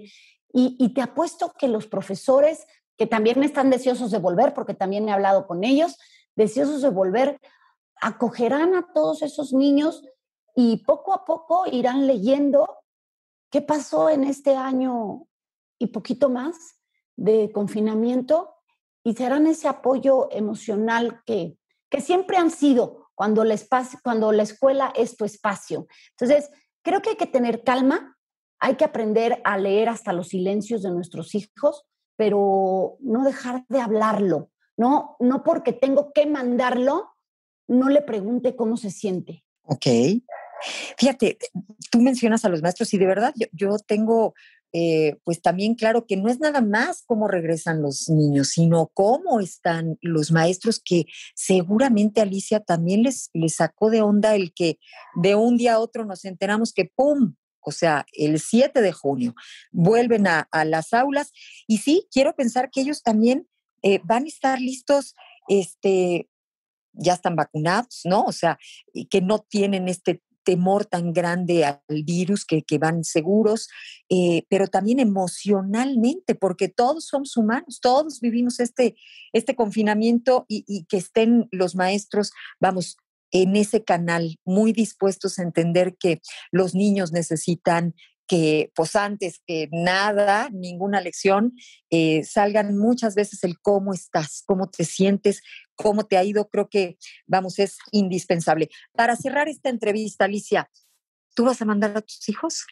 Y, 0.53 0.77
y 0.79 0.93
te 0.93 1.01
apuesto 1.01 1.51
que 1.59 1.67
los 1.67 1.87
profesores, 1.87 2.65
que 2.95 3.05
también 3.05 3.43
están 3.43 3.69
deseosos 3.69 4.11
de 4.11 4.19
volver, 4.19 4.53
porque 4.53 4.73
también 4.73 5.09
he 5.09 5.11
hablado 5.11 5.45
con 5.45 5.65
ellos, 5.65 5.97
deseosos 6.37 6.81
de 6.81 6.89
volver, 6.89 7.41
acogerán 7.99 8.75
a 8.75 8.93
todos 8.93 9.23
esos 9.23 9.51
niños 9.51 10.03
y 10.55 10.85
poco 10.85 11.13
a 11.13 11.25
poco 11.25 11.65
irán 11.69 12.07
leyendo 12.07 12.65
qué 13.51 13.61
pasó 13.61 14.09
en 14.09 14.23
este 14.23 14.55
año 14.55 15.27
y 15.79 15.87
poquito 15.87 16.29
más 16.29 16.55
de 17.17 17.51
confinamiento 17.51 18.54
y 19.05 19.13
serán 19.13 19.45
ese 19.45 19.67
apoyo 19.67 20.29
emocional 20.31 21.21
que, 21.25 21.55
que 21.89 22.01
siempre 22.01 22.37
han 22.37 22.49
sido 22.49 23.11
cuando 23.13 23.43
la, 23.43 23.53
espacio, 23.53 23.99
cuando 24.03 24.31
la 24.31 24.41
escuela 24.41 24.91
es 24.95 25.15
tu 25.15 25.25
espacio. 25.25 25.87
Entonces, 26.19 26.49
creo 26.81 27.01
que 27.03 27.11
hay 27.11 27.15
que 27.15 27.27
tener 27.27 27.63
calma, 27.63 28.17
hay 28.59 28.75
que 28.75 28.83
aprender 28.83 29.41
a 29.43 29.59
leer 29.59 29.89
hasta 29.89 30.11
los 30.11 30.29
silencios 30.29 30.81
de 30.81 30.89
nuestros 30.89 31.35
hijos, 31.35 31.85
pero 32.17 32.97
no 32.99 33.23
dejar 33.23 33.63
de 33.69 33.79
hablarlo, 33.79 34.49
no, 34.75 35.17
no 35.19 35.43
porque 35.43 35.71
tengo 35.71 36.11
que 36.11 36.25
mandarlo, 36.25 37.11
no 37.67 37.89
le 37.89 38.01
pregunte 38.01 38.55
cómo 38.55 38.75
se 38.75 38.89
siente. 38.89 39.45
Ok. 39.61 39.85
Fíjate, 40.97 41.37
tú 41.91 42.01
mencionas 42.01 42.43
a 42.43 42.49
los 42.49 42.63
maestros 42.63 42.91
y 42.95 42.97
de 42.97 43.05
verdad 43.05 43.33
yo, 43.35 43.47
yo 43.51 43.77
tengo 43.77 44.33
eh, 44.73 45.17
pues 45.23 45.41
también 45.41 45.75
claro 45.75 46.05
que 46.05 46.17
no 46.17 46.29
es 46.29 46.39
nada 46.39 46.61
más 46.61 47.03
cómo 47.05 47.27
regresan 47.27 47.81
los 47.81 48.09
niños, 48.09 48.49
sino 48.49 48.91
cómo 48.93 49.39
están 49.39 49.97
los 50.01 50.31
maestros 50.31 50.81
que 50.83 51.05
seguramente 51.33 52.21
Alicia 52.21 52.59
también 52.59 53.03
les, 53.03 53.29
les 53.33 53.55
sacó 53.55 53.89
de 53.89 54.01
onda 54.01 54.35
el 54.35 54.53
que 54.53 54.79
de 55.15 55.35
un 55.35 55.57
día 55.57 55.75
a 55.75 55.79
otro 55.79 56.05
nos 56.05 56.25
enteramos 56.25 56.73
que 56.73 56.91
¡pum! 56.93 57.35
O 57.65 57.71
sea, 57.71 58.05
el 58.13 58.39
7 58.39 58.79
de 58.81 58.91
junio 58.91 59.33
vuelven 59.71 60.27
a, 60.27 60.47
las 60.65 60.93
aulas 60.93 61.31
y 61.67 61.79
sí, 61.79 62.07
quiero 62.11 62.35
pensar 62.35 62.69
que 62.69 62.81
ellos 62.81 63.01
también 63.01 63.47
eh, 63.81 63.99
van 64.03 64.25
a 64.25 64.27
estar 64.27 64.61
listos, 64.61 65.15
este, 65.47 66.29
ya 66.93 67.13
están 67.13 67.35
vacunados, 67.35 68.01
¿no? 68.03 68.23
O 68.23 68.31
sea, 68.31 68.59
que 69.09 69.21
no 69.21 69.39
tienen 69.39 69.89
este 69.89 70.21
temor 70.45 70.85
tan 70.85 71.11
grande 71.11 71.65
al 71.65 72.03
virus, 72.03 72.45
que, 72.45 72.63
van 72.77 73.03
seguros, 73.03 73.67
eh, 74.09 74.45
pero 74.49 74.67
también 74.67 74.99
emocionalmente, 74.99 76.35
porque 76.35 76.69
todos 76.69 77.07
somos 77.07 77.35
humanos, 77.35 77.79
todos 77.81 78.21
vivimos 78.21 78.61
este, 78.61 78.95
este 79.33 79.55
confinamiento 79.55 80.45
y 80.47 80.85
que 80.85 80.97
estén 80.97 81.49
los 81.51 81.75
maestros, 81.75 82.31
vamos, 82.59 82.97
en 83.31 83.55
ese 83.57 83.83
canal, 83.83 84.39
muy 84.45 84.71
dispuestos 84.71 85.39
a 85.39 85.43
entender 85.43 85.97
que 85.97 86.21
los 86.51 86.73
niños 86.73 87.11
necesitan 87.11 87.93
que, 88.27 88.71
pues 88.75 88.95
antes 88.95 89.41
que 89.45 89.69
nada, 89.71 90.49
ninguna 90.51 91.01
lección, 91.01 91.53
eh, 91.89 92.23
salgan 92.23 92.77
muchas 92.77 93.15
veces 93.15 93.43
el 93.43 93.59
cómo 93.59 93.93
estás, 93.93 94.43
cómo 94.45 94.69
te 94.69 94.83
sientes, 94.83 95.41
cómo 95.75 96.03
te 96.05 96.17
ha 96.17 96.23
ido, 96.23 96.49
creo 96.49 96.69
que, 96.69 96.97
vamos, 97.27 97.59
es 97.59 97.77
indispensable. 97.91 98.69
Para 98.93 99.15
cerrar 99.15 99.47
esta 99.47 99.69
entrevista, 99.69 100.25
Alicia, 100.25 100.69
¿tú 101.35 101.45
vas 101.45 101.61
a 101.61 101.65
mandar 101.65 101.95
a 101.95 102.01
tus 102.01 102.27
hijos? 102.29 102.65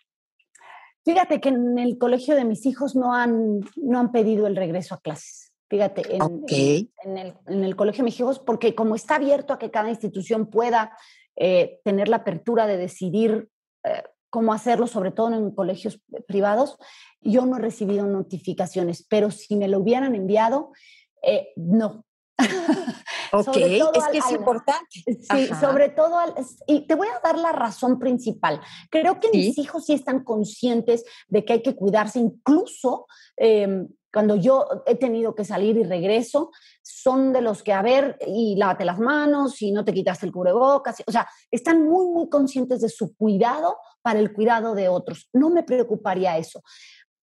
Fíjate 1.05 1.41
que 1.41 1.49
en 1.49 1.77
el 1.77 1.97
colegio 1.97 2.35
de 2.35 2.45
mis 2.45 2.65
hijos 2.65 2.95
no 2.95 3.13
han, 3.13 3.59
no 3.75 3.99
han 3.99 4.11
pedido 4.11 4.47
el 4.47 4.55
regreso 4.55 4.95
a 4.95 5.01
clases. 5.01 5.51
Fíjate, 5.69 6.15
en, 6.15 6.21
okay. 6.21 6.91
en, 7.03 7.11
en, 7.11 7.17
el, 7.17 7.33
en, 7.47 7.63
el, 7.63 7.75
colegio 7.75 8.03
de 8.03 8.05
mis 8.05 8.19
hijos, 8.19 8.39
porque 8.39 8.75
como 8.75 8.95
está 8.95 9.15
abierto 9.15 9.53
a 9.53 9.59
que 9.59 9.71
cada 9.71 9.89
institución 9.89 10.49
pueda 10.49 10.95
eh, 11.35 11.79
tener 11.83 12.09
la 12.09 12.17
apertura 12.17 12.67
de 12.67 12.77
decidir 12.77 13.49
eh, 13.83 14.03
cómo 14.33 14.51
hacerlo, 14.51 14.87
sobre 14.87 15.11
todo 15.11 15.31
en 15.31 15.51
colegios 15.51 16.01
privados, 16.27 16.79
yo 17.21 17.45
no 17.45 17.57
he 17.57 17.59
recibido 17.59 18.07
notificaciones, 18.07 19.05
pero 19.07 19.29
si 19.29 19.55
me 19.55 19.67
lo 19.67 19.77
hubieran 19.77 20.15
enviado, 20.15 20.71
eh, 21.21 21.49
no, 21.55 22.03
Ok, 23.31 23.57
es 23.57 24.09
que 24.11 24.17
es 24.17 24.25
al, 24.25 24.35
importante. 24.35 25.03
Sí, 25.05 25.27
Ajá. 25.29 25.61
sobre 25.61 25.89
todo, 25.89 26.17
al, 26.17 26.33
y 26.65 26.87
te 26.87 26.95
voy 26.95 27.09
a 27.09 27.19
dar 27.23 27.37
la 27.37 27.51
razón 27.51 27.99
principal. 27.99 28.59
Creo 28.89 29.19
que 29.19 29.29
¿Sí? 29.29 29.37
mis 29.37 29.57
hijos 29.59 29.85
sí 29.85 29.93
están 29.93 30.23
conscientes 30.23 31.05
de 31.27 31.45
que 31.45 31.53
hay 31.53 31.61
que 31.61 31.75
cuidarse, 31.75 32.17
incluso 32.17 33.05
eh, 33.37 33.85
cuando 34.13 34.35
yo 34.35 34.83
he 34.85 34.95
tenido 34.95 35.33
que 35.33 35.43
salir 35.43 35.75
y 35.75 35.83
regreso, 35.83 36.51
son 36.83 37.33
de 37.33 37.41
los 37.41 37.63
que, 37.63 37.73
a 37.73 37.81
ver, 37.81 38.19
y 38.27 38.55
lávate 38.55 38.85
las 38.85 38.99
manos, 38.99 39.59
y 39.63 39.71
no 39.71 39.83
te 39.83 39.91
quitaste 39.91 40.27
el 40.27 40.31
cubrebocas, 40.31 41.01
o 41.07 41.11
sea, 41.11 41.27
están 41.49 41.83
muy, 41.83 42.05
muy 42.05 42.29
conscientes 42.29 42.81
de 42.81 42.89
su 42.89 43.15
cuidado 43.15 43.77
para 44.03 44.19
el 44.19 44.31
cuidado 44.31 44.75
de 44.75 44.87
otros. 44.87 45.29
No 45.33 45.49
me 45.49 45.63
preocuparía 45.63 46.37
eso. 46.37 46.61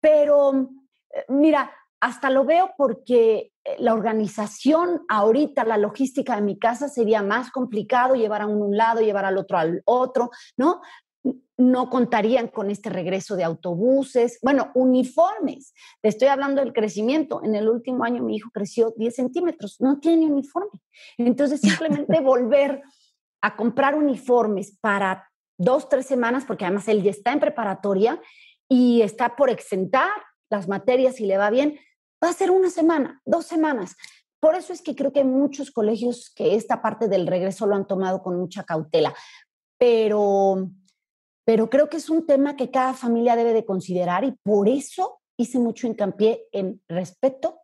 Pero, 0.01 0.71
eh, 1.11 1.25
mira, 1.29 1.71
hasta 2.01 2.31
lo 2.31 2.45
veo 2.45 2.71
porque 2.79 3.53
eh, 3.65 3.77
la 3.81 3.93
organización 3.93 5.03
ahorita, 5.11 5.65
la 5.65 5.77
logística 5.77 6.37
de 6.37 6.43
mi 6.43 6.59
casa 6.59 6.89
sería 6.89 7.23
más 7.23 7.51
complicado 7.51 8.15
llevar 8.15 8.41
a 8.41 8.47
un, 8.47 8.63
un 8.63 8.77
lado, 8.77 9.01
llevar 9.01 9.27
al 9.27 9.37
otro 9.37 9.59
al 9.59 9.83
otro, 9.85 10.31
¿no? 10.57 10.81
No 11.57 11.91
contarían 11.91 12.49
con 12.49 12.71
este 12.71 12.89
regreso 12.89 13.35
de 13.35 13.45
autobuses, 13.45 14.39
bueno, 14.43 14.71
uniformes. 14.75 15.75
Te 16.01 16.09
estoy 16.09 16.29
hablando 16.29 16.61
del 16.61 16.73
crecimiento. 16.73 17.43
En 17.43 17.57
el 17.57 17.69
último 17.69 18.05
año 18.05 18.23
mi 18.23 18.37
hijo 18.37 18.51
creció 18.53 18.95
10 18.97 19.15
centímetros, 19.15 19.81
no 19.81 19.99
tiene 19.99 20.27
uniforme. 20.27 20.81
Entonces, 21.17 21.61
simplemente 21.61 22.21
volver 22.21 22.83
a 23.41 23.57
comprar 23.57 23.95
uniformes 23.95 24.77
para 24.81 25.29
dos, 25.59 25.89
tres 25.89 26.07
semanas, 26.07 26.45
porque 26.47 26.65
además 26.65 26.87
él 26.89 27.03
ya 27.03 27.11
está 27.11 27.33
en 27.33 27.41
preparatoria 27.41 28.21
y 28.69 29.03
está 29.03 29.35
por 29.37 29.51
exentar 29.51 30.11
las 30.51 30.69
materias 30.69 31.17
si 31.17 31.27
le 31.27 31.39
va 31.39 31.51
bien, 31.51 31.79
va 32.23 32.31
a 32.31 32.35
ser 32.35 32.51
una 32.51 32.71
semana, 32.71 33.21
dos 33.25 33.47
semanas. 33.47 33.97
Por 34.41 34.55
eso 34.55 34.73
es 34.73 34.83
que 34.83 34.95
creo 34.95 35.13
que 35.13 35.21
hay 35.21 35.27
muchos 35.27 35.71
colegios 35.71 36.33
que 36.35 36.55
esta 36.55 36.81
parte 36.81 37.09
del 37.09 37.27
regreso 37.27 37.67
lo 37.67 37.75
han 37.75 37.87
tomado 37.87 38.23
con 38.23 38.39
mucha 38.39 38.63
cautela. 38.65 39.15
Pero, 39.79 40.71
pero 41.49 41.71
creo 41.71 41.89
que 41.89 41.97
es 41.97 42.11
un 42.11 42.27
tema 42.27 42.57
que 42.57 42.71
cada 42.71 42.93
familia 42.93 43.35
debe 43.35 43.55
de 43.55 43.65
considerar 43.65 44.23
y 44.23 44.33
por 44.43 44.69
eso 44.69 45.23
hice 45.39 45.59
mucho 45.59 45.87
hincapié 45.87 46.47
en 46.53 46.83
respeto, 46.87 47.61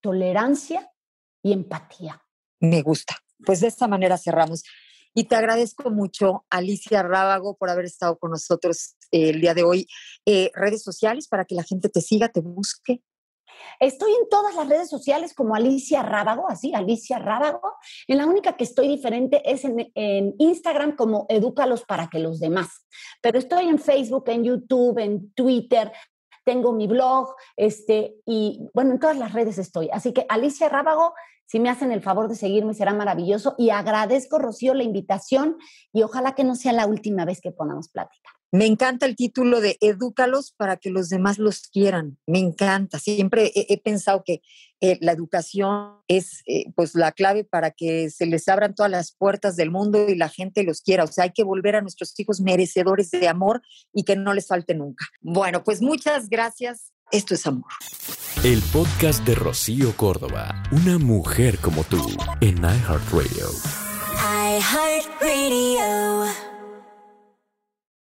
tolerancia 0.00 0.92
y 1.42 1.52
empatía. 1.52 2.22
Me 2.60 2.80
gusta. 2.80 3.16
Pues 3.44 3.58
de 3.58 3.66
esta 3.66 3.88
manera 3.88 4.18
cerramos. 4.18 4.62
Y 5.14 5.24
te 5.24 5.34
agradezco 5.34 5.90
mucho, 5.90 6.46
Alicia 6.48 7.02
Rábago, 7.02 7.56
por 7.56 7.70
haber 7.70 7.86
estado 7.86 8.16
con 8.18 8.30
nosotros 8.30 8.94
eh, 9.10 9.30
el 9.30 9.40
día 9.40 9.54
de 9.54 9.64
hoy. 9.64 9.88
Eh, 10.24 10.52
redes 10.54 10.84
sociales 10.84 11.26
para 11.26 11.44
que 11.44 11.56
la 11.56 11.64
gente 11.64 11.88
te 11.88 12.00
siga, 12.00 12.28
te 12.28 12.38
busque. 12.38 13.02
Estoy 13.80 14.12
en 14.12 14.28
todas 14.28 14.54
las 14.54 14.68
redes 14.68 14.88
sociales 14.88 15.34
como 15.34 15.54
Alicia 15.54 16.02
Rábago, 16.02 16.48
así, 16.48 16.74
Alicia 16.74 17.18
Rábago. 17.18 17.74
En 18.06 18.18
la 18.18 18.26
única 18.26 18.56
que 18.56 18.64
estoy 18.64 18.88
diferente 18.88 19.42
es 19.44 19.64
en, 19.64 20.34
Instagram 20.38 20.96
como 20.96 21.26
Edúcalos 21.28 21.84
para 21.84 22.08
que 22.08 22.18
los 22.18 22.40
demás. 22.40 22.86
Pero 23.22 23.38
estoy 23.38 23.68
en 23.68 23.78
Facebook, 23.78 24.24
en 24.28 24.44
YouTube, 24.44 24.98
en 24.98 25.32
Twitter, 25.32 25.92
tengo 26.44 26.72
mi 26.72 26.86
blog, 26.86 27.34
este, 27.56 28.16
y 28.24 28.66
bueno, 28.72 28.92
en 28.92 28.98
todas 28.98 29.18
las 29.18 29.32
redes 29.32 29.58
estoy. 29.58 29.90
Así 29.92 30.12
que 30.12 30.24
Alicia 30.28 30.68
Rábago, 30.68 31.12
si 31.44 31.60
me 31.60 31.68
hacen 31.68 31.92
el 31.92 32.00
favor 32.00 32.28
de 32.28 32.36
seguirme, 32.36 32.72
será 32.74 32.94
maravilloso. 32.94 33.54
Y 33.58 33.70
agradezco, 33.70 34.38
Rocío, 34.38 34.72
la 34.72 34.82
invitación 34.82 35.58
y 35.92 36.02
ojalá 36.02 36.34
que 36.34 36.44
no 36.44 36.56
sea 36.56 36.72
la 36.72 36.86
última 36.86 37.24
vez 37.24 37.40
que 37.40 37.52
podamos 37.52 37.88
platicar. 37.90 38.37
Me 38.50 38.66
encanta 38.66 39.06
el 39.06 39.16
título 39.16 39.60
de 39.60 39.76
Edúcalos 39.80 40.52
para 40.56 40.76
que 40.76 40.90
los 40.90 41.08
demás 41.08 41.38
los 41.38 41.68
quieran. 41.68 42.18
Me 42.26 42.38
encanta. 42.38 42.98
Siempre 42.98 43.52
he, 43.54 43.66
he 43.68 43.78
pensado 43.78 44.22
que 44.24 44.40
eh, 44.80 44.96
la 45.00 45.12
educación 45.12 45.96
es 46.06 46.42
eh, 46.46 46.66
pues 46.76 46.94
la 46.94 47.10
clave 47.12 47.42
para 47.44 47.72
que 47.72 48.10
se 48.10 48.26
les 48.26 48.48
abran 48.48 48.74
todas 48.74 48.90
las 48.90 49.12
puertas 49.12 49.56
del 49.56 49.70
mundo 49.70 50.08
y 50.08 50.14
la 50.14 50.28
gente 50.28 50.62
los 50.62 50.82
quiera. 50.82 51.04
O 51.04 51.08
sea, 51.08 51.24
hay 51.24 51.32
que 51.32 51.42
volver 51.42 51.76
a 51.76 51.80
nuestros 51.82 52.18
hijos 52.18 52.40
merecedores 52.40 53.10
de 53.10 53.26
amor 53.28 53.60
y 53.92 54.04
que 54.04 54.16
no 54.16 54.32
les 54.34 54.46
falte 54.46 54.74
nunca. 54.74 55.04
Bueno, 55.20 55.64
pues 55.64 55.82
muchas 55.82 56.28
gracias. 56.28 56.92
Esto 57.10 57.34
es 57.34 57.46
amor. 57.46 57.70
El 58.44 58.62
podcast 58.72 59.24
de 59.24 59.34
Rocío 59.34 59.96
Córdoba, 59.96 60.62
una 60.70 60.98
mujer 60.98 61.58
como 61.58 61.82
tú, 61.84 62.06
en 62.40 62.58
iHeartRadio. 62.58 63.48
iHeartRadio. 64.58 66.47